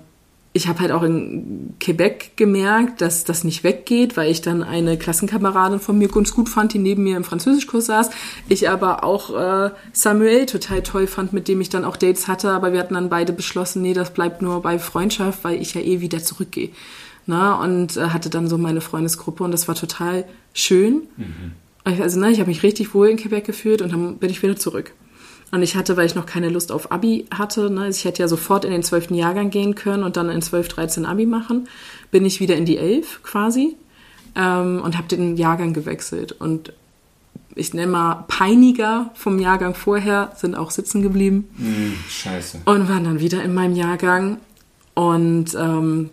[0.58, 4.98] ich habe halt auch in Quebec gemerkt, dass das nicht weggeht, weil ich dann eine
[4.98, 8.10] Klassenkameradin von mir ganz gut fand, die neben mir im Französischkurs saß.
[8.50, 12.50] Ich aber auch äh, Samuel total toll fand, mit dem ich dann auch Dates hatte,
[12.50, 15.82] aber wir hatten dann beide beschlossen, nee, das bleibt nur bei Freundschaft, weil ich ja
[15.82, 16.70] eh wieder zurückgehe.
[17.28, 21.04] Na, und äh, hatte dann so meine Freundesgruppe und das war total schön.
[21.18, 21.52] Mhm.
[21.84, 24.56] Also, ne, ich habe mich richtig wohl in Quebec gefühlt und dann bin ich wieder
[24.56, 24.92] zurück.
[25.52, 28.28] Und ich hatte, weil ich noch keine Lust auf Abi hatte, ne, ich hätte ja
[28.28, 31.70] sofort in den zwölften Jahrgang gehen können und dann in 12, 13 Abi machen,
[32.12, 33.76] bin ich wieder in die Elf quasi
[34.36, 36.34] ähm, und habe den Jahrgang gewechselt.
[36.34, 36.74] Und
[37.56, 41.50] ich nenne mal Peiniger vom Jahrgang vorher sind auch sitzen geblieben.
[41.58, 42.60] Mm, scheiße.
[42.66, 44.38] Und waren dann wieder in meinem Jahrgang.
[44.94, 46.10] Und ähm,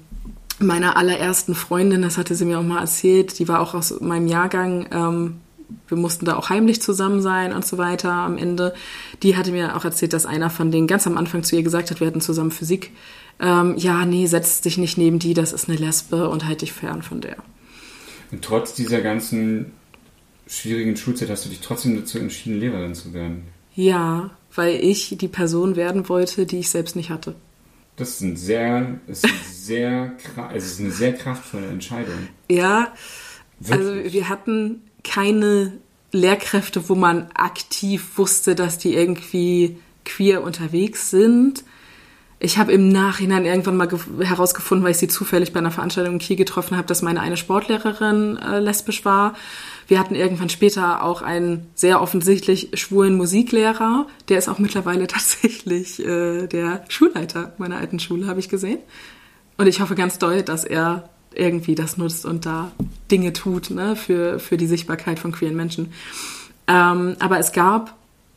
[0.58, 4.26] meiner allerersten Freundin, das hatte sie mir auch mal erzählt, die war auch aus meinem
[4.26, 5.40] Jahrgang, ähm,
[5.88, 8.74] wir mussten da auch heimlich zusammen sein und so weiter am Ende.
[9.22, 11.90] Die hatte mir auch erzählt, dass einer von denen ganz am Anfang zu ihr gesagt
[11.90, 12.92] hat, wir hatten zusammen Physik.
[13.40, 16.72] Ähm, ja, nee, setz dich nicht neben die, das ist eine Lesbe und halt dich
[16.72, 17.36] fern von der.
[18.30, 19.72] Und trotz dieser ganzen
[20.46, 23.44] schwierigen Schulzeit hast du dich trotzdem dazu entschieden, Lehrerin zu werden.
[23.74, 27.34] Ja, weil ich die Person werden wollte, die ich selbst nicht hatte.
[27.96, 32.28] Das ist, ein sehr, ist, ein sehr, also ist eine sehr kraftvolle Entscheidung.
[32.50, 32.92] Ja,
[33.60, 33.88] Wirklich?
[33.88, 35.72] also wir hatten keine
[36.10, 41.64] Lehrkräfte, wo man aktiv wusste, dass die irgendwie queer unterwegs sind.
[42.40, 43.88] Ich habe im Nachhinein irgendwann mal
[44.20, 47.36] herausgefunden, weil ich sie zufällig bei einer Veranstaltung in Kiel getroffen habe, dass meine eine
[47.36, 49.34] Sportlehrerin äh, lesbisch war.
[49.86, 54.06] Wir hatten irgendwann später auch einen sehr offensichtlich schwulen Musiklehrer.
[54.28, 58.80] Der ist auch mittlerweile tatsächlich äh, der Schulleiter meiner alten Schule, habe ich gesehen.
[59.56, 62.72] Und ich hoffe ganz doll, dass er irgendwie das nutzt und da
[63.10, 65.92] Dinge tut ne, für, für die Sichtbarkeit von queeren Menschen.
[66.66, 67.94] Ähm, aber es gab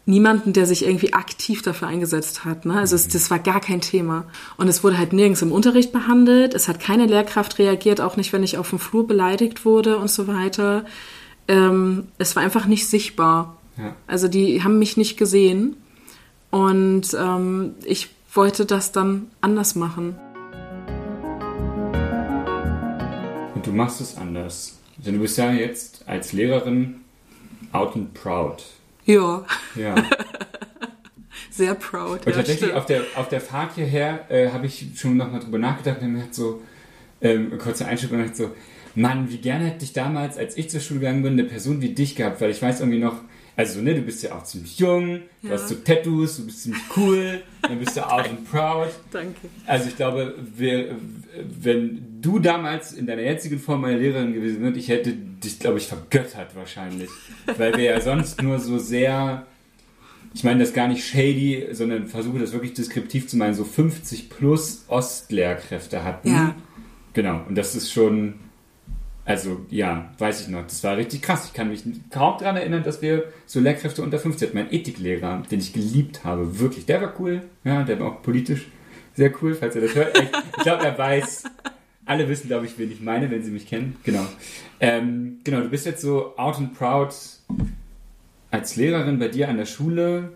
[0.07, 2.65] niemanden, der sich irgendwie aktiv dafür eingesetzt hat.
[2.65, 2.79] Ne?
[2.79, 4.25] Also es, das war gar kein Thema.
[4.55, 6.53] Und es wurde halt nirgends im Unterricht behandelt.
[6.53, 10.10] Es hat keine Lehrkraft reagiert, auch nicht, wenn ich auf dem Flur beleidigt wurde und
[10.10, 10.86] so weiter.
[11.49, 13.57] Ähm, es war einfach nicht sichtbar.
[13.77, 13.95] Ja.
[14.07, 15.75] Also die haben mich nicht gesehen.
[16.51, 20.17] Und ähm, ich wollte das dann anders machen.
[23.67, 24.80] Du machst es anders.
[24.97, 27.01] Denn du bist ja jetzt als Lehrerin
[27.71, 28.63] out and proud.
[29.06, 29.45] Ja.
[29.75, 29.95] Ja.
[31.51, 32.25] Sehr proud.
[32.25, 35.58] Und ja, tatsächlich auf der, auf der Fahrt hierher äh, habe ich schon nochmal drüber
[35.58, 36.62] nachgedacht und mir hat so,
[37.21, 38.51] ähm, kurze Einstellung und so,
[38.95, 41.93] Mann, wie gerne hätte ich damals, als ich zur Schule gegangen bin, eine Person wie
[41.93, 43.21] dich gehabt, weil ich weiß irgendwie noch,
[43.58, 46.84] also, ne, du bist ja auch ziemlich jung, du hast so Tattoos, du bist ziemlich
[46.96, 48.89] cool, dann bist du out and proud.
[49.12, 49.50] Danke.
[49.65, 50.96] Also, ich glaube, wir,
[51.60, 55.80] wenn du damals in deiner jetzigen Form meine Lehrerin gewesen wärst, ich hätte dich, glaube
[55.80, 57.10] ich, vergöttert wahrscheinlich.
[57.58, 59.48] Weil wir ja sonst nur so sehr,
[60.36, 64.30] ich meine das gar nicht shady, sondern versuche das wirklich deskriptiv zu meinen, so 50
[64.30, 66.30] plus Ostlehrkräfte hatten.
[66.30, 66.56] Ja.
[67.13, 68.36] Genau, und das ist schon
[69.28, 70.63] also ja, weiß ich noch.
[70.63, 71.46] Das war richtig krass.
[71.48, 74.58] Ich kann mich kaum daran erinnern, dass wir so Lehrkräfte unter 50 hatten.
[74.58, 76.86] Mein Ethiklehrer, den ich geliebt habe, wirklich.
[76.86, 77.42] Der war cool.
[77.66, 78.68] Ja, der war auch politisch
[79.16, 80.18] sehr cool, falls er das hört.
[80.18, 81.44] Ich, ich glaube, er weiß.
[82.06, 83.98] Alle wissen, glaube ich, wen ich meine, wenn sie mich kennen.
[84.06, 84.26] Genau.
[84.80, 87.13] Ähm, genau, du bist jetzt so out and proud
[88.50, 90.32] als Lehrerin bei dir an der Schule,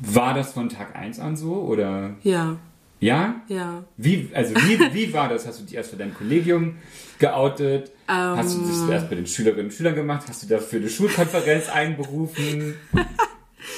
[0.00, 2.10] war das von Tag 1 an so oder?
[2.22, 2.56] Ja.
[3.00, 3.36] Ja?
[3.48, 3.82] Ja.
[3.96, 5.46] Wie, also wie, wie war das?
[5.46, 6.76] Hast du dich erst für dein Kollegium
[7.18, 7.90] geoutet?
[8.08, 8.14] Ähm.
[8.36, 10.24] Hast du das erst bei den Schülerinnen und Schülern gemacht?
[10.28, 12.74] Hast du dafür eine Schulkonferenz einberufen?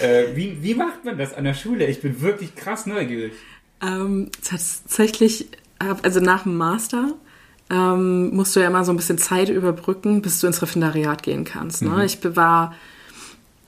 [0.00, 1.86] äh, wie, wie macht man das an der Schule?
[1.86, 3.32] Ich bin wirklich krass neugierig.
[3.80, 5.48] Ähm, tatsächlich,
[5.82, 7.14] hab- also nach dem Master
[7.70, 11.44] ähm, musst du ja immer so ein bisschen Zeit überbrücken, bis du ins Referendariat gehen
[11.44, 11.82] kannst.
[11.82, 12.04] Ne?
[12.04, 12.74] Ich war,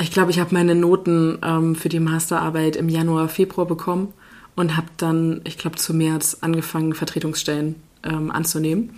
[0.01, 4.13] ich glaube, ich habe meine Noten ähm, für die Masterarbeit im Januar, Februar bekommen
[4.57, 8.95] und habe dann, ich glaube, zu März angefangen, Vertretungsstellen ähm, anzunehmen.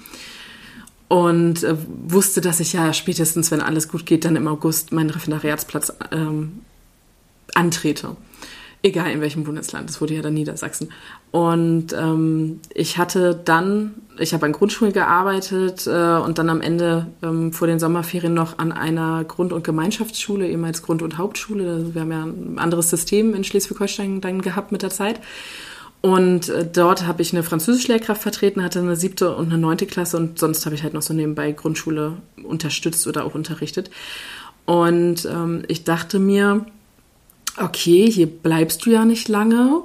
[1.09, 1.77] Und äh,
[2.09, 6.63] wusste, dass ich ja spätestens, wenn alles gut geht, dann im August meinen Referendariatsplatz ähm,
[7.55, 8.17] antrete.
[8.87, 10.91] Egal in welchem Bundesland, das wurde ja dann Niedersachsen.
[11.33, 17.09] Und ähm, ich hatte dann, ich habe an Grundschulen gearbeitet äh, und dann am Ende
[17.21, 21.69] ähm, vor den Sommerferien noch an einer Grund- und Gemeinschaftsschule, ehemals Grund- und Hauptschule.
[21.69, 25.21] Also wir haben ja ein anderes System in Schleswig-Holstein dann gehabt mit der Zeit.
[26.01, 30.17] Und äh, dort habe ich eine Französischlehrkraft vertreten, hatte eine siebte und eine neunte Klasse
[30.17, 33.91] und sonst habe ich halt noch so nebenbei Grundschule unterstützt oder auch unterrichtet.
[34.65, 36.67] Und ähm, ich dachte mir,
[37.59, 39.83] okay, hier bleibst du ja nicht lange.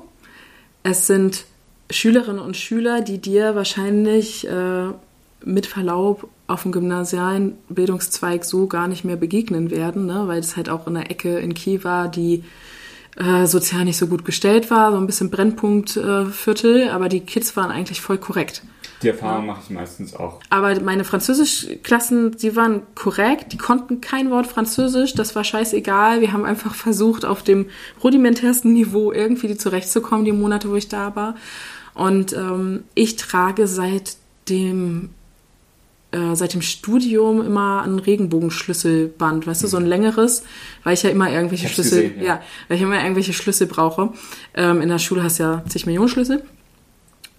[0.83, 1.45] Es sind
[1.89, 4.87] Schülerinnen und Schüler, die dir wahrscheinlich äh,
[5.43, 10.23] mit Verlaub auf dem gymnasialen Bildungszweig so gar nicht mehr begegnen werden, ne?
[10.27, 12.43] weil es halt auch in der Ecke in Kiel war, die
[13.17, 17.55] äh, sozial nicht so gut gestellt war, so ein bisschen Brennpunktviertel, äh, aber die Kids
[17.55, 18.63] waren eigentlich voll korrekt.
[19.01, 20.39] Die Erfahrung mache ich meistens auch.
[20.49, 26.21] Aber meine Französischklassen, die waren korrekt, die konnten kein Wort Französisch, das war scheißegal.
[26.21, 27.67] Wir haben einfach versucht, auf dem
[28.03, 31.35] rudimentärsten Niveau irgendwie die zurechtzukommen, die Monate, wo ich da war.
[31.93, 34.17] Und ähm, ich trage seit
[34.49, 35.09] dem
[36.11, 40.43] äh, seit dem Studium immer ein Regenbogenschlüsselband, weißt du, so ein längeres,
[40.83, 42.25] weil ich ja immer irgendwelche Schlüssel, gesehen, ja.
[42.25, 42.41] ja.
[42.67, 44.11] weil ich immer irgendwelche Schlüssel brauche.
[44.53, 46.43] Ähm, in der Schule hast du ja zig Millionen Schlüssel.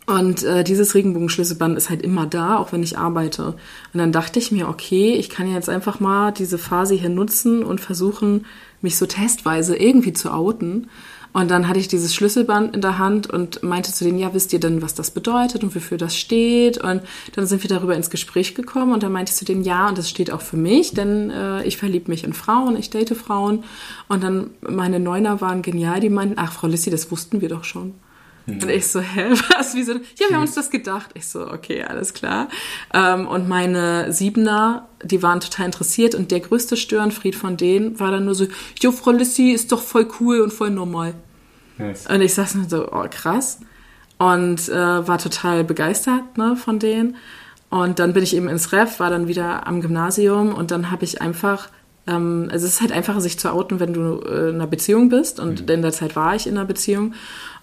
[0.06, 3.54] Und äh, dieses Regenbogenschlüsselband ist halt immer da, auch wenn ich arbeite.
[3.92, 7.62] Und dann dachte ich mir, okay, ich kann jetzt einfach mal diese Phase hier nutzen
[7.62, 8.46] und versuchen,
[8.80, 10.88] mich so testweise irgendwie zu outen.
[11.32, 14.52] Und dann hatte ich dieses Schlüsselband in der Hand und meinte zu denen, ja, wisst
[14.52, 16.76] ihr denn, was das bedeutet und wofür das steht?
[16.78, 17.00] Und
[17.34, 19.96] dann sind wir darüber ins Gespräch gekommen und dann meinte ich zu denen, ja, und
[19.96, 23.64] das steht auch für mich, denn äh, ich verliebe mich in Frauen, ich date Frauen.
[24.08, 27.64] Und dann meine Neuner waren genial, die meinten, ach, Frau Lissi, das wussten wir doch
[27.64, 27.94] schon.
[28.46, 29.92] Und ich so, hä, was, wieso?
[29.92, 31.10] Ja, wir haben uns das gedacht.
[31.14, 32.48] Ich so, okay, alles klar.
[32.92, 38.10] Ähm, und meine Siebener, die waren total interessiert und der größte Störenfried von denen war
[38.10, 38.46] dann nur so,
[38.80, 41.14] jo, Frau Lissi ist doch voll cool und voll normal.
[41.78, 42.06] Nice.
[42.06, 43.60] Und ich saß nur so, oh krass.
[44.18, 47.16] Und äh, war total begeistert ne, von denen.
[47.70, 51.04] Und dann bin ich eben ins Ref, war dann wieder am Gymnasium und dann habe
[51.04, 51.70] ich einfach,
[52.06, 55.08] ähm, also es ist halt einfacher, sich zu outen, wenn du äh, in einer Beziehung
[55.08, 55.40] bist.
[55.40, 57.14] Und in der Zeit war ich in einer Beziehung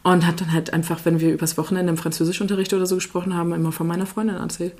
[0.03, 3.53] und habe dann halt einfach, wenn wir übers Wochenende im Französischunterricht oder so gesprochen haben,
[3.53, 4.73] immer von meiner Freundin erzählt.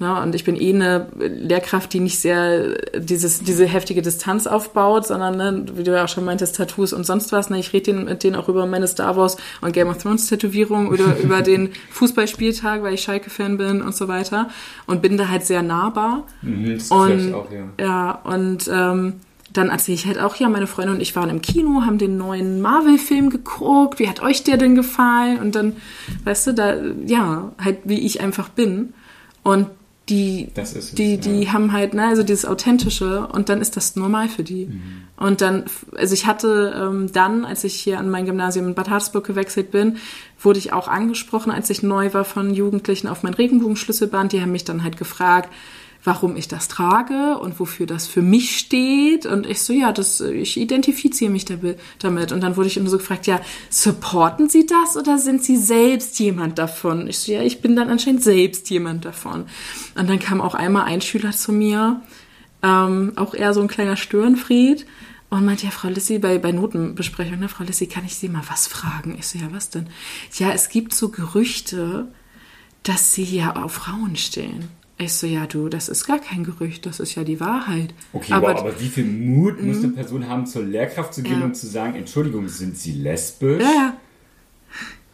[0.00, 5.06] Na, und ich bin eh eine Lehrkraft, die nicht sehr dieses, diese heftige Distanz aufbaut,
[5.06, 7.50] sondern, ne, wie du ja auch schon meintest, Tattoos und sonst was.
[7.50, 10.28] Ne, ich rede denen, mit denen auch über meine Star Wars und Game of Thrones
[10.28, 14.50] Tätowierung oder über den Fußballspieltag, weil ich Schalke-Fan bin und so weiter.
[14.86, 16.24] Und bin da halt sehr nahbar.
[16.42, 17.84] Mhm, das Und auch, ja.
[17.84, 19.14] ja, und ähm,
[19.52, 22.16] dann erzähle ich halt auch, ja, meine Freundin und ich waren im Kino, haben den
[22.16, 23.98] neuen Marvel-Film geguckt.
[23.98, 25.40] Wie hat euch der denn gefallen?
[25.40, 25.74] Und dann,
[26.22, 28.94] weißt du, da, ja, halt wie ich einfach bin.
[29.42, 29.66] Und
[30.08, 31.20] die, es, die, ja.
[31.20, 34.66] die haben halt, ne, also dieses Authentische und dann ist das normal für die.
[34.66, 34.82] Mhm.
[35.16, 35.64] Und dann,
[35.96, 39.70] also ich hatte ähm, dann, als ich hier an mein Gymnasium in Bad Harzburg gewechselt
[39.70, 39.98] bin,
[40.40, 44.32] wurde ich auch angesprochen, als ich neu war von Jugendlichen auf mein Regenbogenschlüsselband.
[44.32, 45.52] Die haben mich dann halt gefragt,
[46.08, 49.26] warum ich das trage und wofür das für mich steht.
[49.26, 52.32] Und ich so, ja, das, ich identifiziere mich damit.
[52.32, 56.18] Und dann wurde ich immer so gefragt, ja, supporten Sie das oder sind Sie selbst
[56.18, 57.08] jemand davon?
[57.08, 59.44] Ich so, ja, ich bin dann anscheinend selbst jemand davon.
[59.96, 62.00] Und dann kam auch einmal ein Schüler zu mir,
[62.62, 64.86] ähm, auch eher so ein kleiner Störenfried.
[65.28, 68.44] Und meinte, ja, Frau Lissi, bei, bei Notenbesprechung, ne, Frau Lissi, kann ich Sie mal
[68.48, 69.14] was fragen?
[69.18, 69.88] Ich so, ja, was denn?
[70.38, 72.08] Ja, es gibt so Gerüchte,
[72.82, 74.77] dass Sie ja auf Frauen stehen.
[75.00, 77.94] Ich so, ja, du, das ist gar kein Gerücht, das ist ja die Wahrheit.
[78.12, 81.34] Okay, aber, wow, aber wie viel Mut muss eine Person haben, zur Lehrkraft zu gehen
[81.36, 81.40] Mhm.
[81.40, 81.46] Ja.
[81.46, 83.62] und zu sagen, Entschuldigung, sind Sie lesbisch?
[83.62, 83.96] Ja, ja.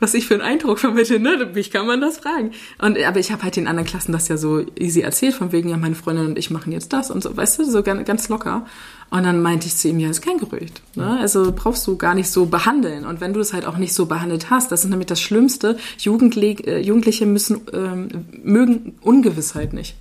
[0.01, 1.51] Was ich für einen Eindruck vermittle, ne?
[1.55, 2.51] Mich kann man das fragen.
[2.81, 5.68] Und, aber ich habe halt den anderen Klassen das ja so easy erzählt, von wegen,
[5.68, 8.66] ja, meine Freundin und ich machen jetzt das und so, weißt du, so ganz locker.
[9.14, 10.83] Und dann meinte ich zu ihm, ja, ist kein Gerücht.
[10.96, 11.20] Ne?
[11.20, 13.07] Also brauchst du gar nicht so behandeln.
[13.07, 15.79] Und wenn du es halt auch nicht so behandelt hast, das ist nämlich das Schlimmste,
[15.98, 18.09] Jugendli äh, Jugendliche müssen, ähm,
[18.42, 19.94] mögen Ungewissheit nicht.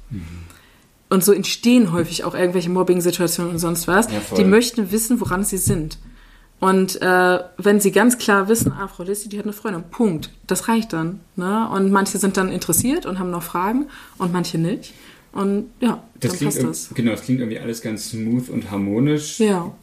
[1.12, 4.08] und so entstehen häufig auch irgendwelche Mobbing-Situationen und sonst was.
[4.12, 6.00] Ja, die möchten wissen, woran sie sind.
[6.60, 10.32] Und äh, wenn sie ganz klar wissen, ah, Frau Lissi, die hat eine Freundin, Punkt.
[10.48, 11.20] Das reicht dann.
[11.36, 11.70] Ne?
[11.70, 13.86] Und manche sind dann interessiert und haben noch Fragen
[14.18, 14.92] und manche nicht.
[15.34, 16.96] Und ja, Das dann klingt, passt das.
[16.96, 19.40] genau, das klingt irgendwie alles ganz smooth und harmonisch.
[19.40, 19.76] Ja.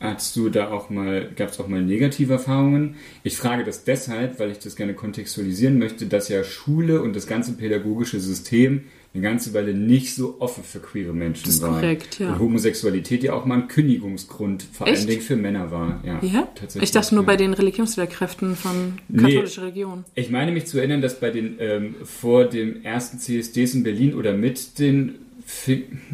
[0.00, 2.94] Hast du da auch mal, gab es auch mal negative Erfahrungen?
[3.24, 7.26] Ich frage das deshalb, weil ich das gerne kontextualisieren möchte, dass ja Schule und das
[7.26, 11.70] ganze pädagogische System eine ganze Weile nicht so offen für queere Menschen Das ist war.
[11.80, 12.32] korrekt, ja.
[12.32, 15.08] Und Homosexualität ja auch mal ein Kündigungsgrund vor allen Echt?
[15.08, 16.00] Dingen für Männer war.
[16.04, 16.48] Ja, Ja?
[16.54, 16.82] tatsächlich.
[16.84, 17.26] Ich dachte nur ja.
[17.28, 19.22] bei den Religionslehrkräften von Nee.
[19.34, 20.04] katholischer Region.
[20.14, 24.14] Ich meine mich zu erinnern, dass bei den ähm, vor dem ersten CSDs in Berlin
[24.14, 25.14] oder mit den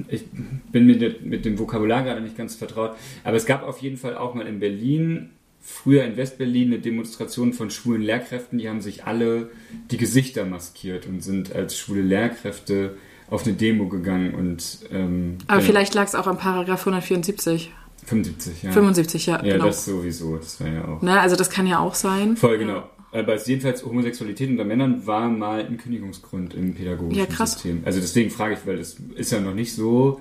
[0.09, 0.25] ich
[0.71, 2.93] bin mit dem Vokabular gerade nicht ganz vertraut,
[3.25, 5.31] aber es gab auf jeden Fall auch mal in Berlin,
[5.65, 9.51] früher in Westberlin, eine Demonstration von schwulen Lehrkräften, die haben sich alle
[9.91, 12.97] die Gesichter maskiert und sind als schwule Lehrkräfte
[13.31, 17.73] auf eine Demo gegangen und ähm, Aber genau, vielleicht lag es auch am Paragraph 174.
[18.05, 18.73] 75, ja.
[18.73, 19.65] 75, ja, ja, genau.
[19.67, 21.01] das sowieso, das war ja auch.
[21.01, 22.37] ne, also das kann ja auch sein.
[22.37, 22.85] Voll genau.
[23.13, 27.53] Aber es jedenfalls Homosexualität unter Männern war mal ein Kündigungsgrund im pädagogischen Ja, krass.
[27.53, 27.81] System.
[27.87, 30.21] Also deswegen frage ich, weil das ist ja noch nicht so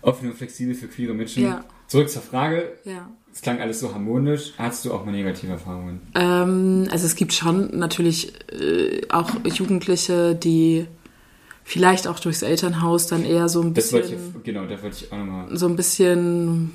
[0.00, 1.42] offen und flexibel für queere Menschen.
[1.42, 1.64] Ja.
[1.88, 2.72] Zurück zur Frage.
[2.84, 3.10] Ja.
[3.38, 4.52] Es klang alles so harmonisch.
[4.58, 6.00] Hattest du auch mal negative Erfahrungen?
[6.16, 10.86] Ähm, also es gibt schon natürlich äh, auch Jugendliche, die
[11.62, 15.04] vielleicht auch durchs Elternhaus dann eher so ein Das wollte bisschen, ich, genau, da wollte
[15.04, 15.56] ich auch nochmal.
[15.56, 16.72] so ein bisschen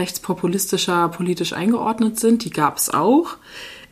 [0.00, 2.44] rechtspopulistischer politisch eingeordnet sind.
[2.44, 3.36] Die gab es auch.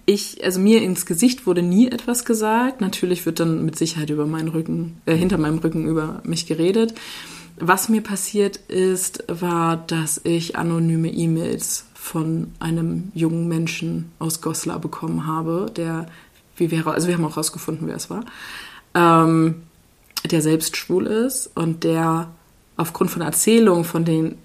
[0.04, 2.80] Ich, also mir ins Gesicht wurde nie etwas gesagt.
[2.80, 6.92] Natürlich wird dann mit Sicherheit über meinen Rücken, äh, hinter meinem Rücken über mich geredet.
[7.56, 14.80] Was mir passiert ist, war, dass ich anonyme E-Mails von einem jungen Menschen aus Goslar
[14.80, 16.08] bekommen habe, der,
[16.56, 18.24] wie hera- also wir haben auch herausgefunden, wer es war,
[18.94, 19.62] ähm,
[20.30, 22.28] der selbst schwul ist und der
[22.76, 24.36] aufgrund von Erzählungen von den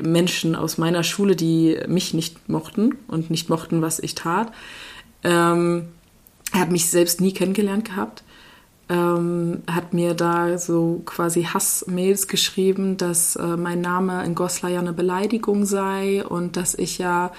[0.00, 4.52] Menschen aus meiner Schule, die mich nicht mochten und nicht mochten, was ich tat.
[5.22, 5.88] Ähm,
[6.52, 8.22] er hat mich selbst nie kennengelernt gehabt.
[8.90, 14.80] Ähm, hat mir da so quasi Hassmails geschrieben, dass äh, mein Name in Goslar ja
[14.80, 17.30] eine Beleidigung sei und dass ich ja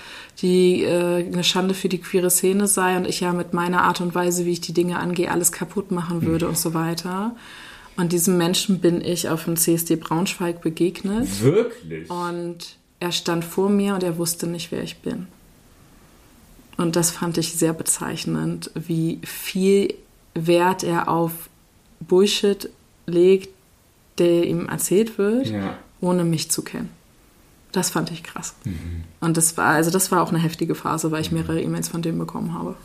[0.42, 4.00] die äh, eine Schande für die queere Szene sei und ich ja mit meiner Art
[4.00, 7.36] und Weise, wie ich die Dinge angehe, alles kaputt machen würde und so weiter.
[7.98, 11.42] Und diesem Menschen bin ich auf dem CSD Braunschweig begegnet.
[11.42, 12.10] Wirklich?
[12.10, 15.28] Und er stand vor mir und er wusste nicht, wer ich bin.
[16.78, 19.94] Und das fand ich sehr bezeichnend, wie viel
[20.34, 21.32] Wert er auf
[22.00, 22.70] Bullshit
[23.06, 23.50] legt,
[24.18, 25.78] der ihm erzählt wird, Ja.
[26.00, 26.90] ohne mich zu kennen.
[27.72, 28.54] Das fand ich krass.
[29.22, 32.02] Und das war, also das war auch eine heftige Phase, weil ich mehrere E-Mails von
[32.02, 32.76] dem bekommen habe.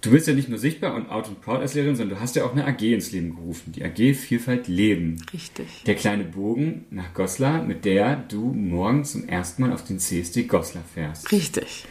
[0.00, 2.36] Du bist ja nicht nur sichtbar und out and proud als Lehrerin, sondern du hast
[2.36, 3.72] ja auch eine AG ins Leben gerufen.
[3.72, 5.20] Die AG Vielfalt Leben.
[5.32, 5.66] Richtig.
[5.86, 10.44] Der kleine Bogen nach Goslar, mit der du morgen zum ersten Mal auf den CSD
[10.44, 11.30] Goslar fährst.
[11.32, 11.84] Richtig.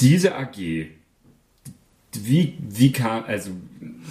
[0.00, 0.88] Diese AG,
[2.22, 3.50] wie, wie kam, also,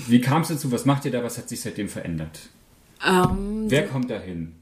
[0.08, 0.72] wie kam es dazu?
[0.72, 1.24] Was macht ihr da?
[1.24, 2.40] Was hat sich seitdem verändert?
[3.06, 4.54] Ähm, Wer kommt da hin?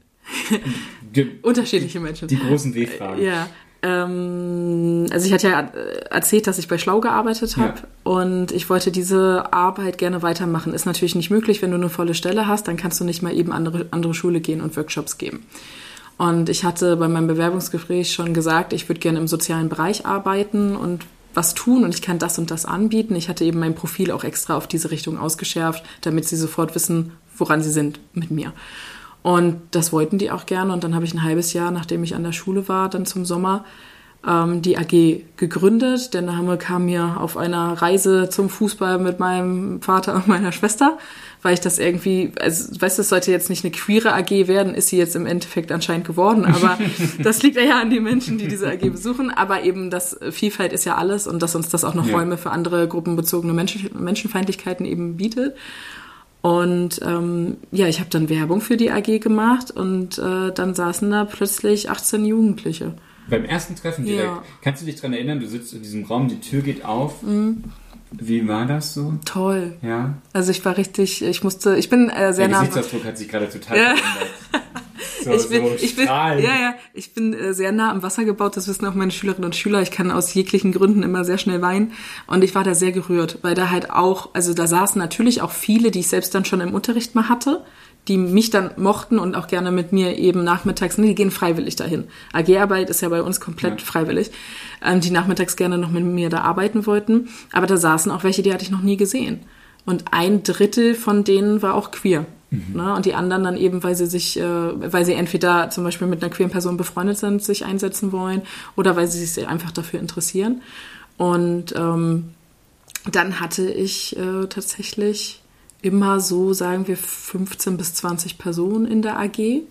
[1.12, 2.28] Ge- unterschiedliche Menschen.
[2.28, 3.22] Die großen W-Fragen.
[3.22, 3.48] Ja.
[3.84, 7.84] Ähm, also ich hatte ja äh, erzählt, dass ich bei Schlau gearbeitet habe Ja.
[8.12, 10.72] und ich wollte diese Arbeit gerne weitermachen.
[10.72, 13.34] Ist natürlich nicht möglich, wenn du eine volle Stelle hast, dann kannst du nicht mal
[13.36, 15.44] eben andere andere Schule gehen und Workshops geben.
[16.18, 20.76] Und ich hatte bei meinem Bewerbungsgespräch schon gesagt, ich würde gerne im sozialen Bereich arbeiten
[20.76, 23.16] und was tun und ich kann das und das anbieten.
[23.16, 27.12] Ich hatte eben mein Profil auch extra auf diese Richtung ausgeschärft, damit sie sofort wissen,
[27.36, 28.52] woran sie sind mit mir.
[29.22, 30.72] Und das wollten die auch gerne.
[30.72, 33.24] Und dann habe ich ein halbes Jahr, nachdem ich an der Schule war, dann zum
[33.24, 33.64] Sommer
[34.26, 36.14] ähm, die AG gegründet.
[36.14, 40.98] Der Name kam mir auf einer Reise zum Fußball mit meinem Vater und meiner Schwester,
[41.42, 44.74] weil ich das irgendwie, also weißt du, es sollte jetzt nicht eine queere AG werden,
[44.74, 46.78] ist sie jetzt im Endeffekt anscheinend geworden, aber
[47.22, 49.30] das liegt ja an den Menschen, die diese AG besuchen.
[49.30, 52.14] Aber eben das Vielfalt ist ja alles und dass uns das auch noch Ja.
[52.14, 55.56] Räume für andere gruppenbezogene Menschen, Menschenfeindlichkeiten eben bietet.
[56.42, 61.10] Und ähm, ja, ich habe dann Werbung für die AG gemacht und äh, dann saßen
[61.10, 62.94] da plötzlich 18 Jugendliche.
[63.28, 64.24] Beim ersten Treffen direkt.
[64.24, 64.42] Ja.
[64.60, 67.22] Kannst du dich daran erinnern, du sitzt in diesem Raum, die Tür geht auf.
[67.22, 67.64] Mhm.
[68.12, 69.14] Wie war das so?
[69.24, 69.74] Toll.
[69.82, 70.14] Ja.
[70.32, 72.60] Also ich war richtig, ich musste, ich bin äh, sehr Der nah.
[72.60, 73.84] Gesichtsausdruck hat sich gerade total Ja.
[73.96, 74.30] verändert.
[75.24, 78.24] So, Ich bin, so ich bin, ja, ja, ich bin äh, sehr nah am Wasser
[78.24, 78.56] gebaut.
[78.56, 79.80] Das wissen auch meine Schülerinnen und Schüler.
[79.80, 81.92] Ich kann aus jeglichen Gründen immer sehr schnell weinen.
[82.26, 85.52] Und ich war da sehr gerührt, weil da halt auch, also da saßen natürlich auch
[85.52, 87.64] viele, die ich selbst dann schon im Unterricht mal hatte,
[88.08, 91.76] die mich dann mochten und auch gerne mit mir eben nachmittags, nee, die gehen freiwillig
[91.76, 92.04] dahin.
[92.32, 93.86] AG-Arbeit ist ja bei uns komplett Ja.
[93.86, 94.30] freiwillig,
[94.84, 97.28] ähm, die nachmittags gerne noch mit mir da arbeiten wollten.
[97.52, 99.40] Aber da saßen auch welche, die hatte ich noch nie gesehen.
[99.84, 102.26] Und ein Drittel von denen war auch queer.
[102.50, 102.74] Mhm.
[102.74, 102.94] Ne?
[102.94, 106.22] Und die anderen dann eben, weil sie sich, äh, weil sie entweder zum Beispiel mit
[106.22, 108.42] einer queeren Person befreundet sind, sich einsetzen wollen
[108.76, 110.60] oder weil sie sich einfach dafür interessieren.
[111.18, 112.30] Und ähm,
[113.10, 115.41] dann hatte ich äh, tatsächlich
[115.82, 119.62] immer so, sagen wir, 15 bis 20 Personen in der AG.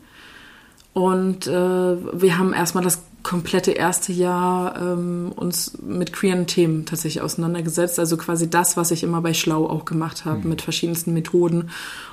[0.94, 7.22] Und äh, wir haben erstmal das komplette erste Jahr ähm, uns mit queeren Themen tatsächlich
[7.22, 8.00] auseinandergesetzt.
[8.00, 10.50] Also quasi das, was ich immer bei Schlau auch gemacht habe, mhm.
[10.50, 11.70] mit verschiedensten Methoden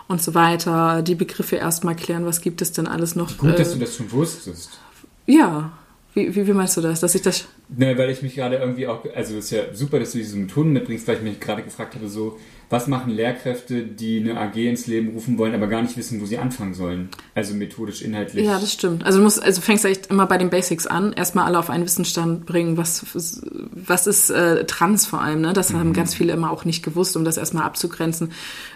[0.06, 1.02] und so weiter.
[1.02, 3.36] Die Begriffe erstmal klären, was gibt es denn alles noch.
[3.38, 4.78] Gut, äh, dass du das schon wusstest.
[5.26, 5.72] Ja.
[6.14, 7.00] Wie, wie, wie, meinst du das?
[7.00, 7.46] Dass ich das.
[7.68, 9.04] Ne, weil ich mich gerade irgendwie auch.
[9.14, 11.94] Also, es ist ja super, dass du diese Methoden mitbringst, weil ich mich gerade gefragt
[11.94, 12.38] habe, so,
[12.70, 16.26] was machen Lehrkräfte, die eine AG ins Leben rufen wollen, aber gar nicht wissen, wo
[16.26, 17.08] sie anfangen sollen?
[17.34, 18.44] Also methodisch, inhaltlich.
[18.44, 19.06] Ja, das stimmt.
[19.06, 21.84] Also du musst, also fängst echt immer bei den Basics an, erstmal alle auf einen
[21.84, 25.54] Wissensstand bringen, was, was ist äh, Trans vor allem, ne?
[25.54, 25.78] Das mhm.
[25.78, 28.32] haben ganz viele immer auch nicht gewusst, um das erstmal abzugrenzen,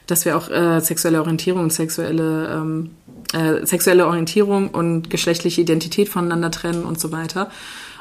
[0.06, 2.90] dass wir auch äh, sexuelle Orientierung und sexuelle ähm,
[3.34, 7.50] äh, sexuelle Orientierung und geschlechtliche Identität voneinander trennen und so weiter.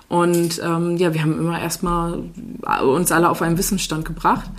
[0.07, 2.23] Und ähm, ja, wir haben immer erstmal
[2.83, 4.49] uns alle auf einen Wissensstand gebracht.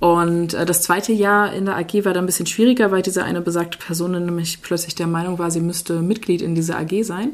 [0.00, 3.24] Und äh, das zweite Jahr in der AG war dann ein bisschen schwieriger, weil diese
[3.24, 7.30] eine besagte Person nämlich plötzlich der Meinung war, sie müsste Mitglied in dieser AG sein.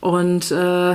[0.00, 0.94] Und äh,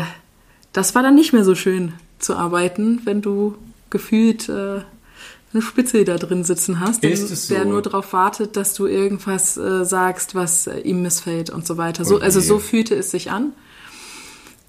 [0.74, 3.56] das war dann nicht mehr so schön zu arbeiten, wenn du
[3.90, 4.82] gefühlt äh,
[5.54, 7.54] eine Spitze da drin sitzen hast, der, so?
[7.54, 11.78] der nur darauf wartet, dass du irgendwas äh, sagst, was äh, ihm missfällt und so
[11.78, 12.04] weiter.
[12.04, 13.54] So, also so fühlte es sich an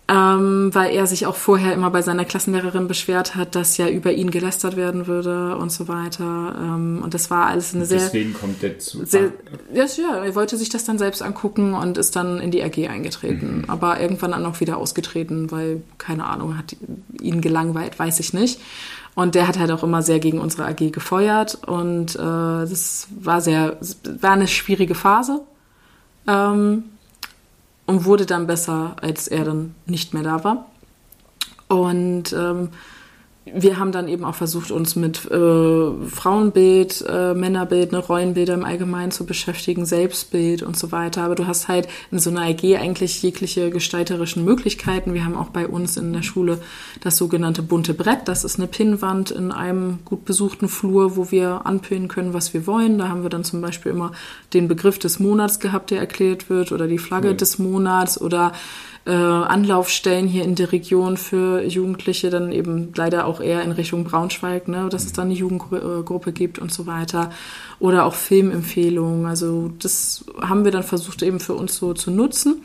[0.08, 4.12] ähm, weil er sich auch vorher immer bei seiner Klassenlehrerin beschwert hat, dass ja über
[4.12, 6.54] ihn gelästert werden würde und so weiter.
[6.60, 7.98] Ähm, und das war alles eine sehr.
[7.98, 9.04] Deswegen kommt der zu.
[9.04, 9.32] Sehr,
[9.74, 12.88] ja, ja, er wollte sich das dann selbst angucken und ist dann in die AG
[12.88, 13.58] eingetreten.
[13.58, 13.64] Mhm.
[13.70, 16.76] Aber irgendwann dann auch wieder ausgetreten, weil, keine Ahnung, hat
[17.20, 18.60] ihn gelangweilt, weiß ich nicht.
[19.16, 23.40] Und der hat halt auch immer sehr gegen unsere AG gefeuert und äh, das war
[23.40, 23.78] sehr,
[24.20, 25.40] war eine schwierige Phase.
[26.28, 26.84] Ähm,
[27.86, 30.66] und wurde dann besser, als er dann nicht mehr da war.
[31.68, 32.70] Und ähm,
[33.54, 38.64] wir haben dann eben auch versucht, uns mit äh, Frauenbild, äh, Männerbild, ne, Rollenbilder im
[38.64, 41.22] Allgemeinen zu beschäftigen, Selbstbild und so weiter.
[41.22, 45.14] Aber du hast halt in so einer AG eigentlich jegliche gestalterischen Möglichkeiten.
[45.14, 46.58] Wir haben auch bei uns in der Schule
[47.00, 48.26] das sogenannte bunte Brett.
[48.26, 52.66] Das ist eine Pinnwand in einem gut besuchten Flur, wo wir anpinnen können, was wir
[52.66, 52.98] wollen.
[52.98, 54.10] Da haben wir dann zum Beispiel immer
[54.54, 57.36] den Begriff des Monats gehabt, der erklärt wird, oder die Flagge mhm.
[57.36, 58.52] des Monats oder
[59.06, 64.04] äh, Anlaufstellen hier in der Region für Jugendliche, dann eben leider auch eher in Richtung
[64.04, 67.30] Braunschweig, ne, dass es dann eine Jugendgruppe gibt und so weiter.
[67.78, 69.26] Oder auch Filmempfehlungen.
[69.26, 72.62] Also das haben wir dann versucht eben für uns so zu nutzen.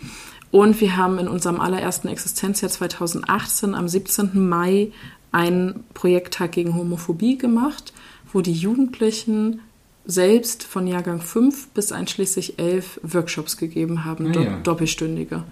[0.50, 4.50] Und wir haben in unserem allerersten Existenzjahr 2018 am 17.
[4.50, 4.92] Mai
[5.32, 7.94] einen Projekttag gegen Homophobie gemacht,
[8.34, 9.62] wo die Jugendlichen
[10.06, 14.58] selbst von Jahrgang 5 bis einschließlich 11 Workshops gegeben haben, ah, ja.
[14.58, 15.44] doppelstündige.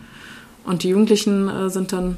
[0.65, 2.17] Und die Jugendlichen äh, sind dann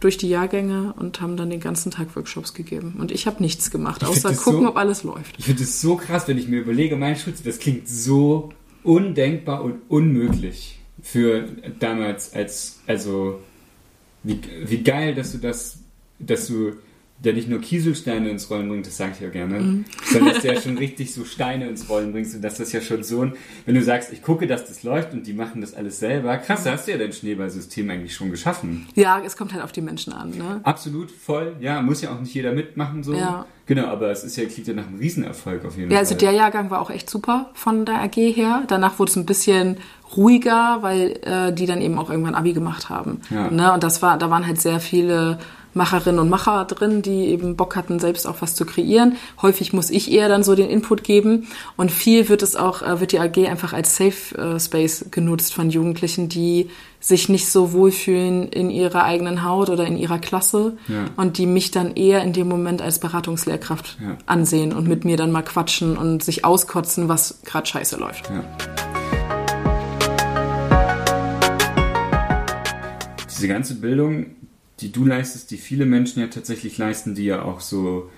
[0.00, 2.96] durch die Jahrgänge und haben dann den ganzen Tag Workshops gegeben.
[2.98, 5.38] Und ich habe nichts gemacht, außer gucken, so, ob alles läuft.
[5.38, 8.50] Ich finde es so krass, wenn ich mir überlege, mein Schutz, das klingt so
[8.82, 13.40] undenkbar und unmöglich für damals als, also,
[14.22, 15.78] wie, wie geil, dass du das,
[16.18, 16.72] dass du
[17.24, 19.84] der nicht nur Kieselsteine ins Rollen bringt, das sage ich ja gerne, mhm.
[20.10, 23.02] sondern dass der schon richtig so Steine ins Rollen bringt und dass das ja schon
[23.02, 23.34] so ein,
[23.66, 26.64] wenn du sagst, ich gucke, dass das läuft und die machen das alles selber, krass,
[26.64, 28.86] da hast du ja dein Schneeballsystem eigentlich schon geschaffen.
[28.94, 30.60] Ja, es kommt halt auf die Menschen an, ne?
[30.62, 33.14] Absolut, voll, ja, muss ja auch nicht jeder mitmachen so.
[33.14, 33.46] Ja.
[33.66, 36.22] Genau, aber es ist ja, klingt ja nach einem Riesenerfolg auf jeden ja, also Fall.
[36.22, 38.64] Ja, also der Jahrgang war auch echt super von der AG her.
[38.66, 39.76] Danach wurde es ein bisschen
[40.16, 43.20] ruhiger, weil äh, die dann eben auch irgendwann Abi gemacht haben.
[43.30, 43.48] Ja.
[43.48, 43.72] Ne?
[43.72, 45.38] Und das war, da waren halt sehr viele
[45.74, 49.16] Macherinnen und Macher drin, die eben Bock hatten, selbst auch was zu kreieren.
[49.40, 53.00] Häufig muss ich eher dann so den Input geben und viel wird es auch, äh,
[53.00, 57.72] wird die AG einfach als Safe äh, Space genutzt von Jugendlichen, die sich nicht so
[57.72, 61.06] wohlfühlen in ihrer eigenen Haut oder in ihrer Klasse ja.
[61.16, 64.18] und die mich dann eher in dem Moment als Beratungslehrkraft ja.
[64.26, 68.28] ansehen und mit mir dann mal quatschen und sich auskotzen, was gerade scheiße läuft.
[68.28, 68.44] Ja.
[73.30, 74.26] Diese ganze Bildung
[74.80, 78.10] die du leistest, die viele Menschen ja tatsächlich leisten, die ja auch so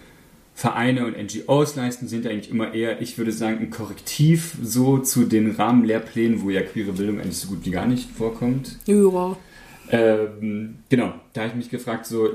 [0.55, 5.25] Vereine und NGOs leisten, sind eigentlich immer eher, ich würde sagen, ein Korrektiv so zu
[5.25, 8.79] den Rahmenlehrplänen, wo ja queere Bildung eigentlich so gut wie gar nicht vorkommt.
[8.87, 9.37] Ja.
[9.91, 12.29] Ähm, genau, da habe ich mich gefragt, so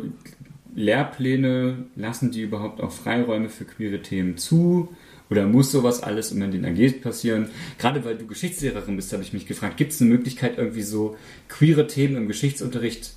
[0.75, 4.89] Lehrpläne, lassen die überhaupt auch Freiräume für queere Themen zu?
[5.29, 7.49] Oder muss sowas alles immer in den AGs passieren?
[7.77, 11.17] Gerade weil du Geschichtslehrerin bist, habe ich mich gefragt, gibt es eine Möglichkeit, irgendwie so
[11.49, 13.11] queere Themen im Geschichtsunterricht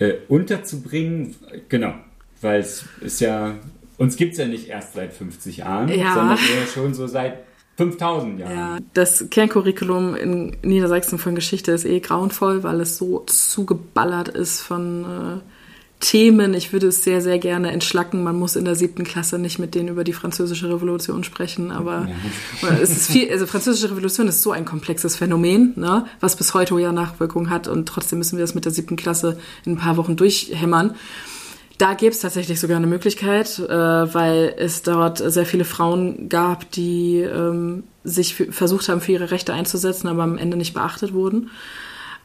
[0.00, 1.36] äh, unterzubringen.
[1.68, 1.94] Genau,
[2.40, 3.58] weil es ist ja,
[3.98, 6.14] uns gibt es ja nicht erst seit 50 Jahren, ja.
[6.14, 7.44] sondern eher schon so seit
[7.76, 8.56] 5000 Jahren.
[8.56, 14.60] Ja, das Kerncurriculum in Niedersachsen von Geschichte ist eh grauenvoll, weil es so zugeballert ist
[14.60, 15.40] von äh,
[16.00, 16.54] Themen.
[16.54, 18.24] Ich würde es sehr, sehr gerne entschlacken.
[18.24, 22.08] Man muss in der siebten Klasse nicht mit denen über die französische Revolution sprechen, aber
[22.62, 22.68] ja.
[22.82, 26.78] es ist viel, also französische Revolution ist so ein komplexes Phänomen, ne, was bis heute
[26.80, 29.98] ja Nachwirkungen hat und trotzdem müssen wir das mit der siebten Klasse in ein paar
[29.98, 30.94] Wochen durchhämmern.
[31.76, 36.70] Da gäbe es tatsächlich sogar eine Möglichkeit, äh, weil es dort sehr viele Frauen gab,
[36.72, 41.50] die ähm, sich versucht haben, für ihre Rechte einzusetzen, aber am Ende nicht beachtet wurden.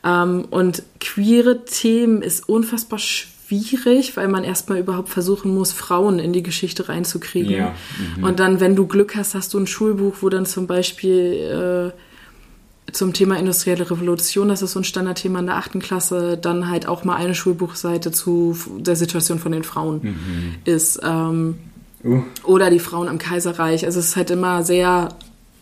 [0.03, 6.19] Ähm, und queere Themen ist unfassbar schwierig schwierig, weil man erstmal überhaupt versuchen muss, Frauen
[6.19, 7.51] in die Geschichte reinzukriegen.
[7.51, 7.75] Ja.
[8.17, 8.23] Mhm.
[8.23, 12.91] Und dann, wenn du Glück hast, hast du ein Schulbuch, wo dann zum Beispiel äh,
[12.91, 16.87] zum Thema industrielle Revolution, das ist so ein Standardthema in der achten Klasse, dann halt
[16.87, 20.55] auch mal eine Schulbuchseite zu der Situation von den Frauen mhm.
[20.65, 20.99] ist.
[21.03, 21.55] Ähm,
[22.03, 22.23] uh.
[22.43, 23.85] Oder die Frauen im Kaiserreich.
[23.85, 25.09] Also es ist halt immer sehr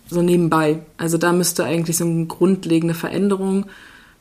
[0.09, 0.79] so nebenbei.
[0.97, 3.65] Also da müsste eigentlich so eine grundlegende Veränderung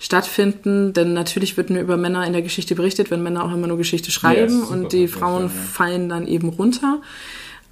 [0.03, 3.69] stattfinden, denn natürlich wird nur über Männer in der Geschichte berichtet, wenn Männer auch immer
[3.69, 5.49] nur Geschichte schreiben ja, und die Frauen ja.
[5.49, 7.01] fallen dann eben runter.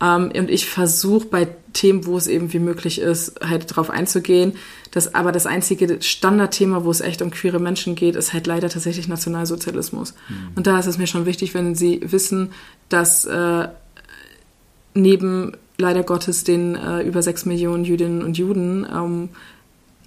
[0.01, 4.53] Ähm, und ich versuche bei Themen, wo es eben wie möglich ist, halt drauf einzugehen.
[4.93, 8.69] Das, aber das einzige Standardthema, wo es echt um queere Menschen geht, ist halt leider
[8.69, 10.15] tatsächlich Nationalsozialismus.
[10.29, 10.35] Mhm.
[10.55, 12.53] Und da ist es mir schon wichtig, wenn Sie wissen,
[12.89, 13.69] dass äh,
[14.95, 19.31] neben leider Gottes den äh, über sechs Millionen Jüdinnen und Juden ähm,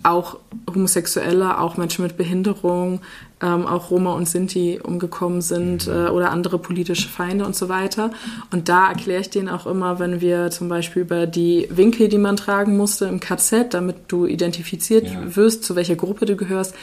[0.04, 0.38] auch
[0.74, 3.02] Homosexuelle, auch Menschen mit Behinderung,
[3.44, 5.94] ähm, auch Roma und Sinti umgekommen sind mhm.
[5.94, 8.12] äh, oder andere politische Feinde und so weiter.
[8.52, 12.18] Und da erkläre ich denen auch immer, wenn wir zum Beispiel über die Winkel, die
[12.18, 15.36] man tragen musste im KZ, damit du identifiziert ja.
[15.36, 16.74] wirst, zu welcher Gruppe du gehörst,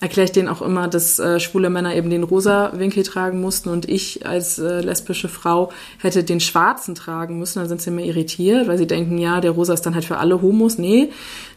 [0.00, 3.68] erkläre ich denen auch immer, dass äh, schwule Männer eben den rosa Winkel tragen mussten
[3.68, 7.58] und ich als äh, lesbische Frau hätte den schwarzen tragen müssen.
[7.58, 10.18] Dann sind sie immer irritiert, weil sie denken, ja, der rosa ist dann halt für
[10.18, 10.78] alle Homos.
[10.78, 11.10] Nee,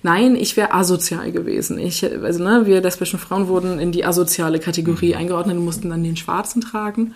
[0.04, 1.78] nein, ich wäre asozial gewesen.
[1.78, 5.18] Ich, also, ne, wir lesbischen Frauen wurden in die asoziale soziale Kategorie mhm.
[5.18, 7.16] eingeordnet und mussten dann den Schwarzen tragen.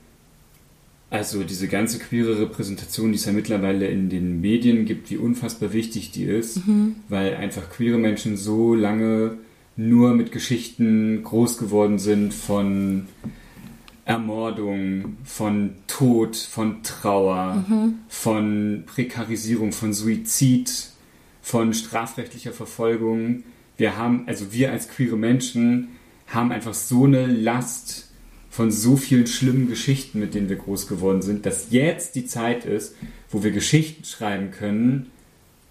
[1.15, 5.73] also diese ganze queere Repräsentation, die es ja mittlerweile in den Medien gibt, wie unfassbar
[5.73, 6.97] wichtig die ist, mhm.
[7.09, 9.39] weil einfach queere Menschen so lange
[9.77, 13.07] nur mit Geschichten groß geworden sind von
[14.05, 17.99] Ermordung, von Tod, von Trauer, mhm.
[18.09, 20.89] von Prekarisierung, von Suizid,
[21.43, 23.45] von strafrechtlicher Verfolgung.
[23.77, 25.91] Wir haben, also wir als queere Menschen
[26.27, 28.04] haben einfach so eine Last
[28.55, 32.65] von so vielen schlimmen Geschichten, mit denen wir groß geworden sind, dass jetzt die Zeit
[32.65, 32.95] ist,
[33.29, 35.11] wo wir Geschichten schreiben können,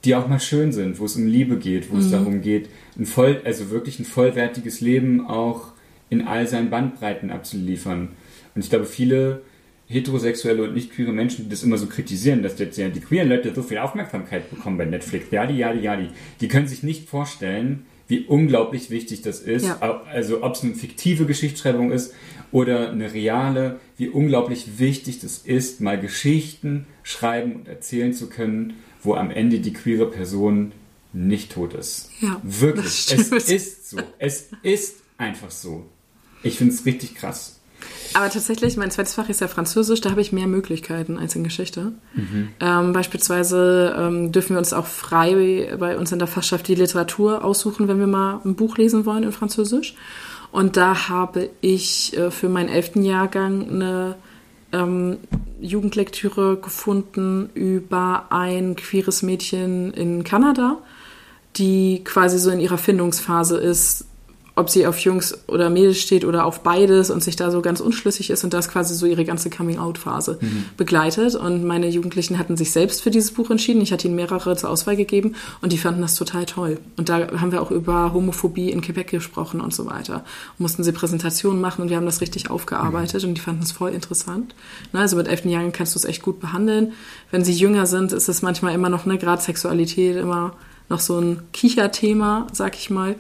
[0.04, 2.02] die auch mal schön sind, wo es um Liebe geht, wo mhm.
[2.02, 2.68] es darum geht,
[3.00, 5.72] ein voll, also wirklich ein vollwertiges Leben auch
[6.10, 8.10] in all seinen Bandbreiten abzuliefern.
[8.54, 9.44] Und ich glaube, viele
[9.88, 13.56] heterosexuelle und nicht queere Menschen, die das immer so kritisieren, dass jetzt die queeren Leute
[13.56, 16.10] so viel Aufmerksamkeit bekommen bei Netflix, ja, die, ja, die, ja, die,
[16.42, 19.66] die können sich nicht vorstellen, wie unglaublich wichtig das ist.
[19.66, 20.04] Ja.
[20.12, 22.14] Also ob es eine fiktive Geschichtsschreibung ist
[22.52, 28.74] oder eine reale, wie unglaublich wichtig das ist, mal Geschichten schreiben und erzählen zu können,
[29.02, 30.72] wo am Ende die queere Person
[31.14, 32.10] nicht tot ist.
[32.22, 33.12] Ja, Wirklich.
[33.12, 33.98] Es ist so.
[34.18, 35.86] Es ist einfach so.
[36.42, 37.60] Ich finde es richtig krass.
[38.14, 41.44] Aber tatsächlich, mein zweites Fach ist ja Französisch, da habe ich mehr Möglichkeiten als in
[41.44, 41.94] Geschichte.
[42.14, 42.50] Mhm.
[42.60, 47.44] Ähm, beispielsweise ähm, dürfen wir uns auch frei bei uns in der Fachschaft die Literatur
[47.44, 49.96] aussuchen, wenn wir mal ein Buch lesen wollen in Französisch.
[50.52, 54.16] Und da habe ich äh, für meinen elften Jahrgang eine
[54.72, 55.18] ähm,
[55.60, 60.78] Jugendlektüre gefunden über ein queeres Mädchen in Kanada,
[61.56, 64.06] die quasi so in ihrer Findungsphase ist,
[64.56, 67.80] ob sie auf Jungs oder Mädels steht oder auf beides und sich da so ganz
[67.80, 70.66] unschlüssig ist und das quasi so ihre ganze Coming-out-Phase mhm.
[70.78, 71.34] begleitet.
[71.36, 73.82] Und meine Jugendlichen hatten sich selbst für dieses Buch entschieden.
[73.82, 76.80] Ich hatte ihnen mehrere zur Auswahl gegeben und die fanden das total toll.
[76.98, 80.24] Und da haben wir auch über Homophobie in Quebec gesprochen und so weiter.
[80.60, 83.30] Mussten sie Präsentationen machen und wir haben das richtig aufgearbeitet mhm.
[83.30, 84.54] und die fanden es voll interessant.
[84.92, 86.94] Na, also mit elften Jahren kannst du es echt gut behandeln.
[87.32, 90.54] Wenn sie jünger sind, ist es manchmal immer noch, eine Grad Sexualität immer
[90.90, 93.16] noch so ein Kicherthema, sag ich mal.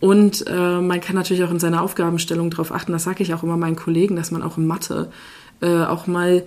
[0.00, 3.42] Und äh, man kann natürlich auch in seiner Aufgabenstellung darauf achten, das sage ich auch
[3.42, 5.10] immer meinen Kollegen, dass man auch in Mathe
[5.62, 6.42] äh, auch mal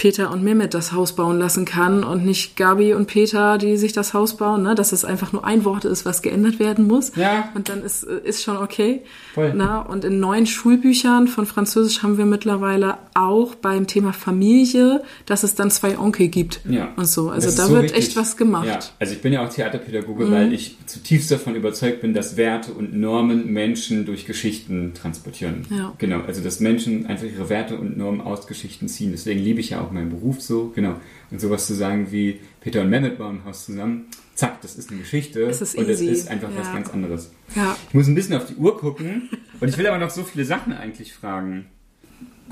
[0.00, 3.92] Peter und Mehmet das Haus bauen lassen kann und nicht Gabi und Peter, die sich
[3.92, 4.74] das Haus bauen, ne?
[4.74, 7.14] dass es einfach nur ein Wort ist, was geändert werden muss.
[7.16, 7.50] Ja.
[7.54, 9.02] Und dann ist, ist schon okay.
[9.34, 9.52] Voll.
[9.54, 15.42] Na, und in neuen Schulbüchern von Französisch haben wir mittlerweile auch beim Thema Familie, dass
[15.42, 16.92] es dann zwei Onkel gibt Ja.
[16.96, 17.30] und so.
[17.30, 17.98] Also Das da so wird wichtig.
[18.08, 18.66] echt was gemacht.
[18.66, 20.30] Ja, also ich bin ja auch Theaterpädagoge, Mhm.
[20.32, 25.66] weil ich zutiefst davon überzeugt bin, dass Werte und Normen Menschen durch Geschichten transportieren.
[25.70, 25.92] Ja.
[25.98, 29.10] Genau, also dass Menschen einfach ihre Werte und Normen aus Geschichten ziehen.
[29.12, 30.94] Deswegen liebe ich ja auch meinen Beruf so, genau.
[31.30, 34.90] Und sowas zu sagen wie Peter und Mehmet bauen ein Haus zusammen, zack, das ist
[34.90, 36.72] eine Geschichte Es ist und es ist einfach was Ja.
[36.74, 37.30] ganz anderes.
[37.54, 37.76] Ja.
[37.88, 39.28] Ich muss ein bisschen auf die Uhr gucken
[39.60, 41.66] und ich will aber noch so viele Sachen eigentlich fragen.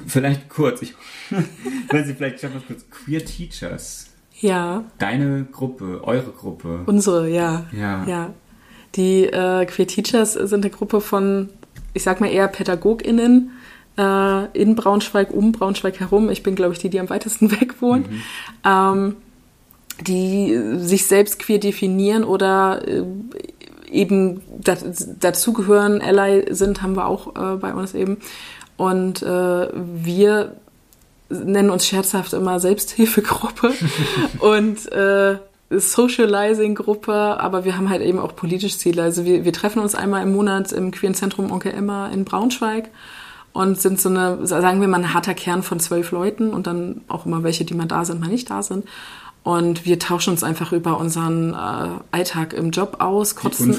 [0.07, 0.95] Vielleicht kurz, ich
[1.91, 3.05] weiß nicht, vielleicht schaffen wir es kurz.
[3.05, 4.07] Queer Teachers.
[4.41, 6.83] Ja, Deine Gruppe, eure Gruppe.
[6.87, 7.67] unsere, ja.
[7.73, 8.05] Ja.
[8.07, 8.35] Ja.
[8.95, 11.49] Die äh, Queer Teachers sind eine Gruppe von,
[11.93, 13.51] ich sag mal eher PädagogInnen
[13.99, 16.31] äh, in Braunschweig, um Braunschweig herum.
[16.31, 18.09] Ich bin, glaube ich, die, die am weitesten weg wohnt.
[18.65, 19.17] Ähm,
[20.01, 23.03] die sich selbst queer definieren oder äh,
[23.91, 24.77] eben da,
[25.19, 28.19] dazugehören, Ally sind, haben wir auch äh, bei uns eben.
[28.79, 30.57] Und äh, wir
[31.29, 33.75] nennen uns scherzhaft immer Selbsthilfegruppe
[34.39, 35.37] und äh,
[35.71, 39.03] Socializing-Gruppe, aber wir haben halt eben auch politisch Ziele.
[39.03, 42.89] Also wir, wir treffen uns einmal im Monat im Queeren Zentrum Onkel Emma in Braunschweig
[43.53, 47.03] und sind so eine, sagen wir mal, ein harter Kern von zwölf Leuten und dann
[47.09, 48.87] auch immer welche, die mal da sind, mal nicht da sind.
[49.49, 51.57] Und wir tauschen uns einfach über unseren äh,
[52.11, 53.75] Alltag im Job aus, kotzen,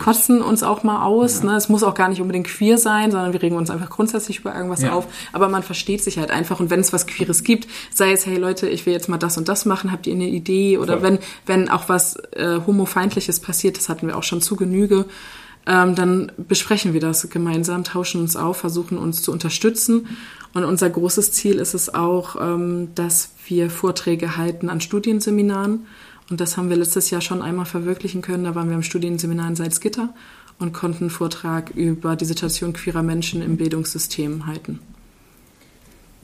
[0.00, 1.38] kotzen uns auch mal aus.
[1.38, 1.50] Ja.
[1.52, 1.56] Ne?
[1.56, 4.52] Es muss auch gar nicht unbedingt queer sein, sondern wir regen uns einfach grundsätzlich über
[4.52, 4.92] irgendwas Ja.
[4.92, 5.06] auf.
[5.32, 6.58] Aber man versteht sich halt einfach.
[6.58, 9.38] Und wenn es was Queeres gibt, sei es, hey Leute, ich will jetzt mal das
[9.38, 10.78] und das machen, habt ihr eine Idee?
[10.78, 11.02] Oder Voll.
[11.04, 15.04] wenn, wenn auch was äh, Homofeindliches passiert, das hatten wir auch schon zu Genüge,
[15.66, 20.08] ähm, dann besprechen wir das gemeinsam, tauschen uns auf, versuchen uns zu unterstützen.
[20.54, 25.86] Und unser großes Ziel ist es auch, ähm, dass wir Vorträge halten an Studienseminaren.
[26.30, 28.44] Und das haben wir letztes Jahr schon einmal verwirklichen können.
[28.44, 30.14] Da waren wir am Studienseminar in Salzgitter
[30.60, 34.78] und konnten einen Vortrag über die Situation queerer Menschen im Bildungssystem halten.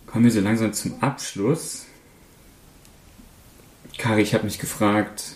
[0.06, 1.86] Kommen wir so langsam zum Abschluss.
[3.98, 5.34] Kari, ich habe mich gefragt,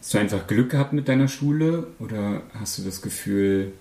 [0.00, 3.72] hast du einfach Glück gehabt mit deiner Schule oder hast du das Gefühl,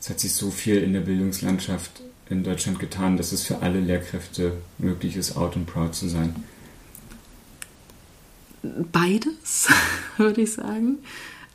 [0.00, 2.02] es hat sich so viel in der Bildungslandschaft
[2.32, 6.34] in Deutschland getan, dass es für alle Lehrkräfte möglich ist, out and proud zu sein?
[8.62, 9.68] Beides,
[10.16, 10.98] würde ich sagen.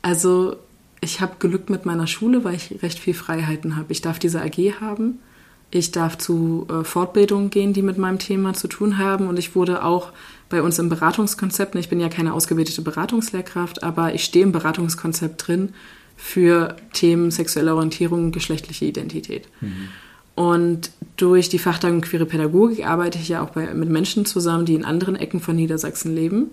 [0.02, 0.56] Also
[1.00, 3.92] ich habe Glück mit meiner Schule, weil ich recht viel Freiheiten habe.
[3.92, 5.18] Ich darf diese AG haben.
[5.70, 9.26] Ich darf zu äh, Fortbildungen gehen, die mit meinem Thema zu tun haben.
[9.28, 10.12] Und ich wurde auch
[10.48, 15.46] bei uns im Beratungskonzept, ich bin ja keine ausgebildete Beratungslehrkraft, aber ich stehe im Beratungskonzept
[15.46, 15.74] drin
[16.16, 19.46] für Themen sexuelle Orientierung und geschlechtliche Identität.
[20.38, 24.74] Und durch die Fachtagung Queere Pädagogik arbeite ich ja auch bei, mit Menschen zusammen, die
[24.74, 26.52] in anderen Ecken von Niedersachsen leben,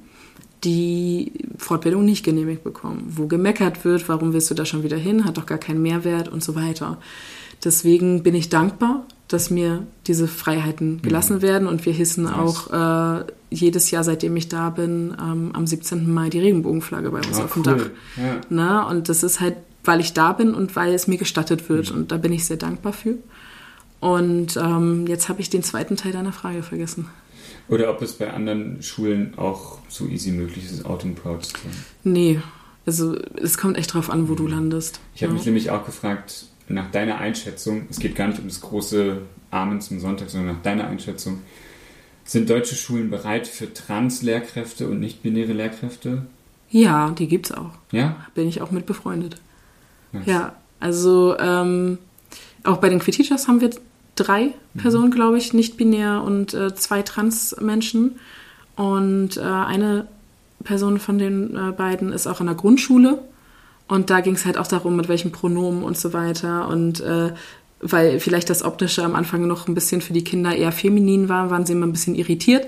[0.63, 5.23] die Fortbildung nicht genehmigt bekommen, wo gemeckert wird, warum willst du da schon wieder hin,
[5.23, 6.97] hat doch gar keinen Mehrwert und so weiter.
[7.63, 12.33] Deswegen bin ich dankbar, dass mir diese Freiheiten gelassen werden und wir hissen Nice.
[12.33, 16.11] auch äh, jedes Jahr, seitdem ich da bin, ähm, am 17.
[16.11, 17.77] Mai die Regenbogenflagge bei uns Ah, auf dem cool.
[17.77, 17.85] Dach.
[18.17, 18.41] Ja.
[18.49, 21.91] Na, und das ist halt, weil ich da bin und weil es mir gestattet wird.
[21.91, 23.15] Und da bin ich sehr dankbar für.
[24.05, 27.07] Und ähm, jetzt habe ich den zweiten Teil deiner Frage vergessen.
[27.69, 31.53] Oder ob es bei anderen Schulen auch so easy möglich ist, out and proud zu
[31.53, 31.71] sein.
[32.03, 32.39] Nee,
[32.85, 34.99] also es kommt echt drauf an, wo du landest.
[35.15, 35.37] Ich habe Ja.
[35.37, 39.81] mich nämlich auch gefragt, nach deiner Einschätzung, es geht gar nicht um das große Amen
[39.81, 41.39] zum Sonntag, sondern nach deiner Einschätzung,
[42.25, 46.27] sind deutsche Schulen bereit für Trans-Lehrkräfte und nicht-binäre Lehrkräfte?
[46.69, 47.71] Ja, die gibt's auch.
[47.91, 48.17] Ja?
[48.35, 49.37] Bin ich auch mit befreundet.
[50.11, 50.27] Nice.
[50.27, 51.97] Ja, also ähm,
[52.63, 53.71] auch bei den Queer Teachers haben wir
[54.15, 54.79] drei Mhm.
[54.79, 58.19] Personen, glaube ich, nicht binär und äh, zwei Trans-Menschen.
[58.75, 60.07] Und äh, eine
[60.63, 63.19] Person von den äh, beiden ist auch in der Grundschule.
[63.87, 66.67] Und da ging es halt auch darum, mit welchen Pronomen und so weiter.
[66.67, 67.31] Und äh,
[67.79, 71.49] weil vielleicht das Optische am Anfang noch ein bisschen für die Kinder eher feminin war,
[71.49, 72.67] waren sie immer ein bisschen irritiert.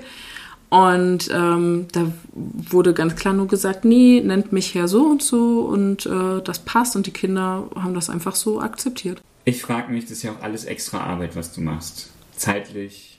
[0.70, 5.60] Und ähm, da wurde ganz klar nur gesagt, nee, nennt mich Herr so und so
[5.60, 9.22] und äh, das passt und die Kinder haben das einfach so akzeptiert.
[9.48, 12.10] Ich frage mich, das ist ja auch alles extra Arbeit, was du machst.
[12.36, 13.18] Zeitlich,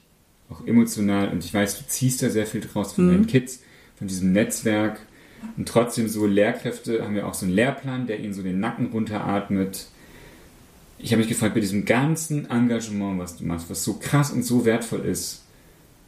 [0.52, 1.30] auch emotional.
[1.30, 3.62] Und ich weiß, du ziehst da sehr viel draus von deinen Kids,
[3.98, 5.00] von diesem Netzwerk.
[5.58, 8.92] Und trotzdem so Lehrkräfte haben ja auch so einen Lehrplan, der ihnen so den Nacken
[8.92, 9.88] runteratmet.
[11.00, 14.44] Ich habe mich gefragt, bei diesem ganzen Engagement, was du machst, was so krass und
[14.44, 15.42] so wertvoll ist,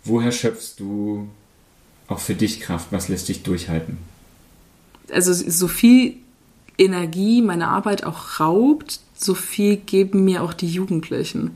[0.03, 1.29] woher schöpfst du
[2.07, 2.89] auch für dich Kraft?
[2.91, 3.97] Was lässt dich durchhalten?
[5.11, 6.20] Also so viel
[6.81, 11.51] Energie meine Arbeit auch raubt, so viel geben mir auch die Jugendlichen.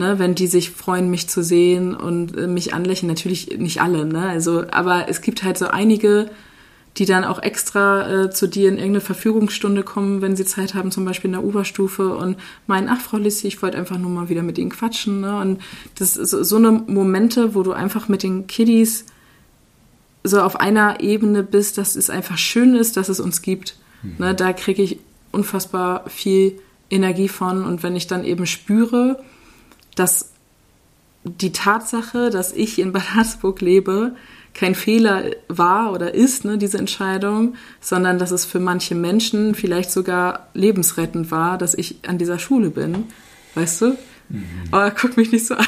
[0.00, 3.08] ne, wenn die sich freuen, mich zu sehen und äh, mich anlächeln.
[3.08, 4.28] Natürlich nicht alle, ne?
[4.28, 6.30] Also, aber es gibt halt so einige,
[6.96, 10.90] die dann auch extra äh, zu dir in irgendeine Verfügungsstunde kommen, wenn sie Zeit haben,
[10.90, 14.28] zum Beispiel in der Oberstufe und meinen, ach Frau Lissi, ich wollte einfach nur mal
[14.28, 15.20] wieder mit ihnen quatschen.
[15.20, 15.36] Ne?
[15.36, 15.60] Und
[15.98, 19.04] das ist so, so eine Momente, wo du einfach mit den Kiddies
[20.24, 23.76] so auf einer Ebene bist, dass es einfach schön ist, dass es uns gibt.
[24.02, 24.14] Mhm.
[24.18, 24.34] Ne?
[24.34, 24.98] Da kriege ich
[25.32, 29.22] unfassbar viel Energie von und wenn ich dann eben spüre,
[29.94, 30.32] dass
[31.24, 34.12] die Tatsache, dass ich in Bad Harzburg lebe,
[34.54, 39.92] kein Fehler war oder ist, ne, diese Entscheidung, sondern dass es für manche Menschen vielleicht
[39.92, 43.04] sogar lebensrettend war, dass ich an dieser Schule bin.
[43.54, 43.96] Weißt du?
[44.28, 44.44] Mhm.
[44.70, 45.66] Aber guck mich nicht so an.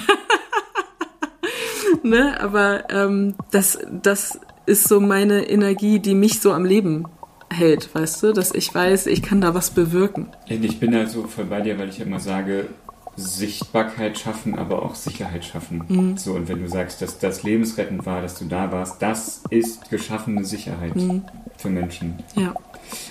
[2.03, 2.41] ne?
[2.41, 7.05] Aber ähm, das, das ist so meine Energie, die mich so am Leben
[7.53, 10.29] hält, weißt du, dass ich weiß, ich kann da was bewirken.
[10.47, 12.69] Ich bin da so voll bei dir, weil ich immer sage,
[13.17, 15.85] Sichtbarkeit schaffen, aber auch Sicherheit schaffen.
[15.89, 16.17] Mhm.
[16.17, 19.91] So, und wenn du sagst, dass das lebensrettend war, dass du da warst, das ist
[19.91, 21.23] geschaffene Sicherheit mhm.
[21.57, 22.15] für Menschen.
[22.37, 22.55] Ja.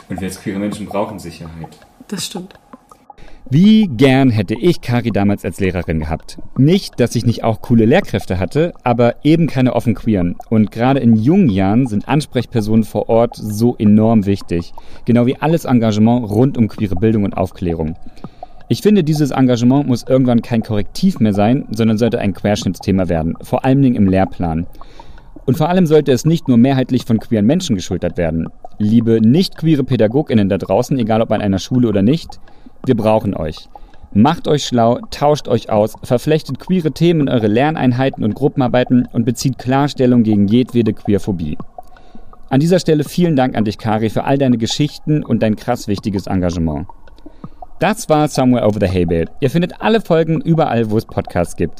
[0.10, 1.78] Und wir als queere Menschen brauchen Sicherheit.
[2.08, 2.56] Das stimmt.
[3.50, 6.38] Wie gern hätte ich Kari damals als Lehrerin gehabt.
[6.58, 10.36] Nicht, dass ich nicht auch coole Lehrkräfte hatte, aber eben keine offen queeren.
[10.50, 14.72] Und gerade in jungen Jahren sind Ansprechpersonen vor Ort so enorm wichtig.
[15.06, 17.96] Genau wie alles Engagement rund um queere Bildung und Aufklärung.
[18.70, 23.36] Ich finde, dieses Engagement muss irgendwann kein Korrektiv mehr sein, sondern sollte ein Querschnittsthema werden,
[23.42, 24.66] vor Dingen im Lehrplan.
[25.46, 28.48] Und vor allem sollte es nicht nur mehrheitlich von queeren Menschen geschultert werden.
[28.78, 32.39] Liebe nicht queere PädagogInnen da draußen, egal ob an einer Schule oder nicht,
[32.86, 33.69] wir brauchen euch.
[34.13, 39.25] Macht euch schlau, tauscht euch aus, verflechtet queere Themen in eure Lerneinheiten und Gruppenarbeiten und
[39.25, 41.57] bezieht Klarstellung gegen jedwede Queerphobie.
[42.49, 45.88] An dieser Stelle vielen Dank an dich, Kari, für all deine Geschichten und dein krass
[45.88, 46.88] wichtiges Engagement.
[47.79, 49.25] Das war Somewhere Over the Hay.
[49.39, 51.79] Ihr findet alle Folgen überall, wo es Podcasts gibt.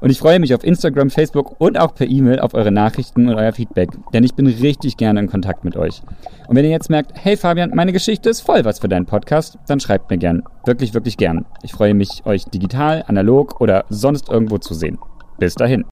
[0.00, 3.34] Und ich freue mich auf Instagram, Facebook und auch per E-Mail auf eure Nachrichten und
[3.34, 6.02] euer Feedback, denn ich bin richtig gerne in Kontakt mit euch.
[6.48, 9.58] Und wenn ihr jetzt merkt, hey Fabian, meine Geschichte ist voll was für deinen Podcast,
[9.66, 10.42] dann schreibt mir gern.
[10.64, 11.44] Wirklich, wirklich gern.
[11.62, 14.98] Ich freue mich, euch digital, analog oder sonst irgendwo zu sehen.
[15.38, 15.84] Bis dahin.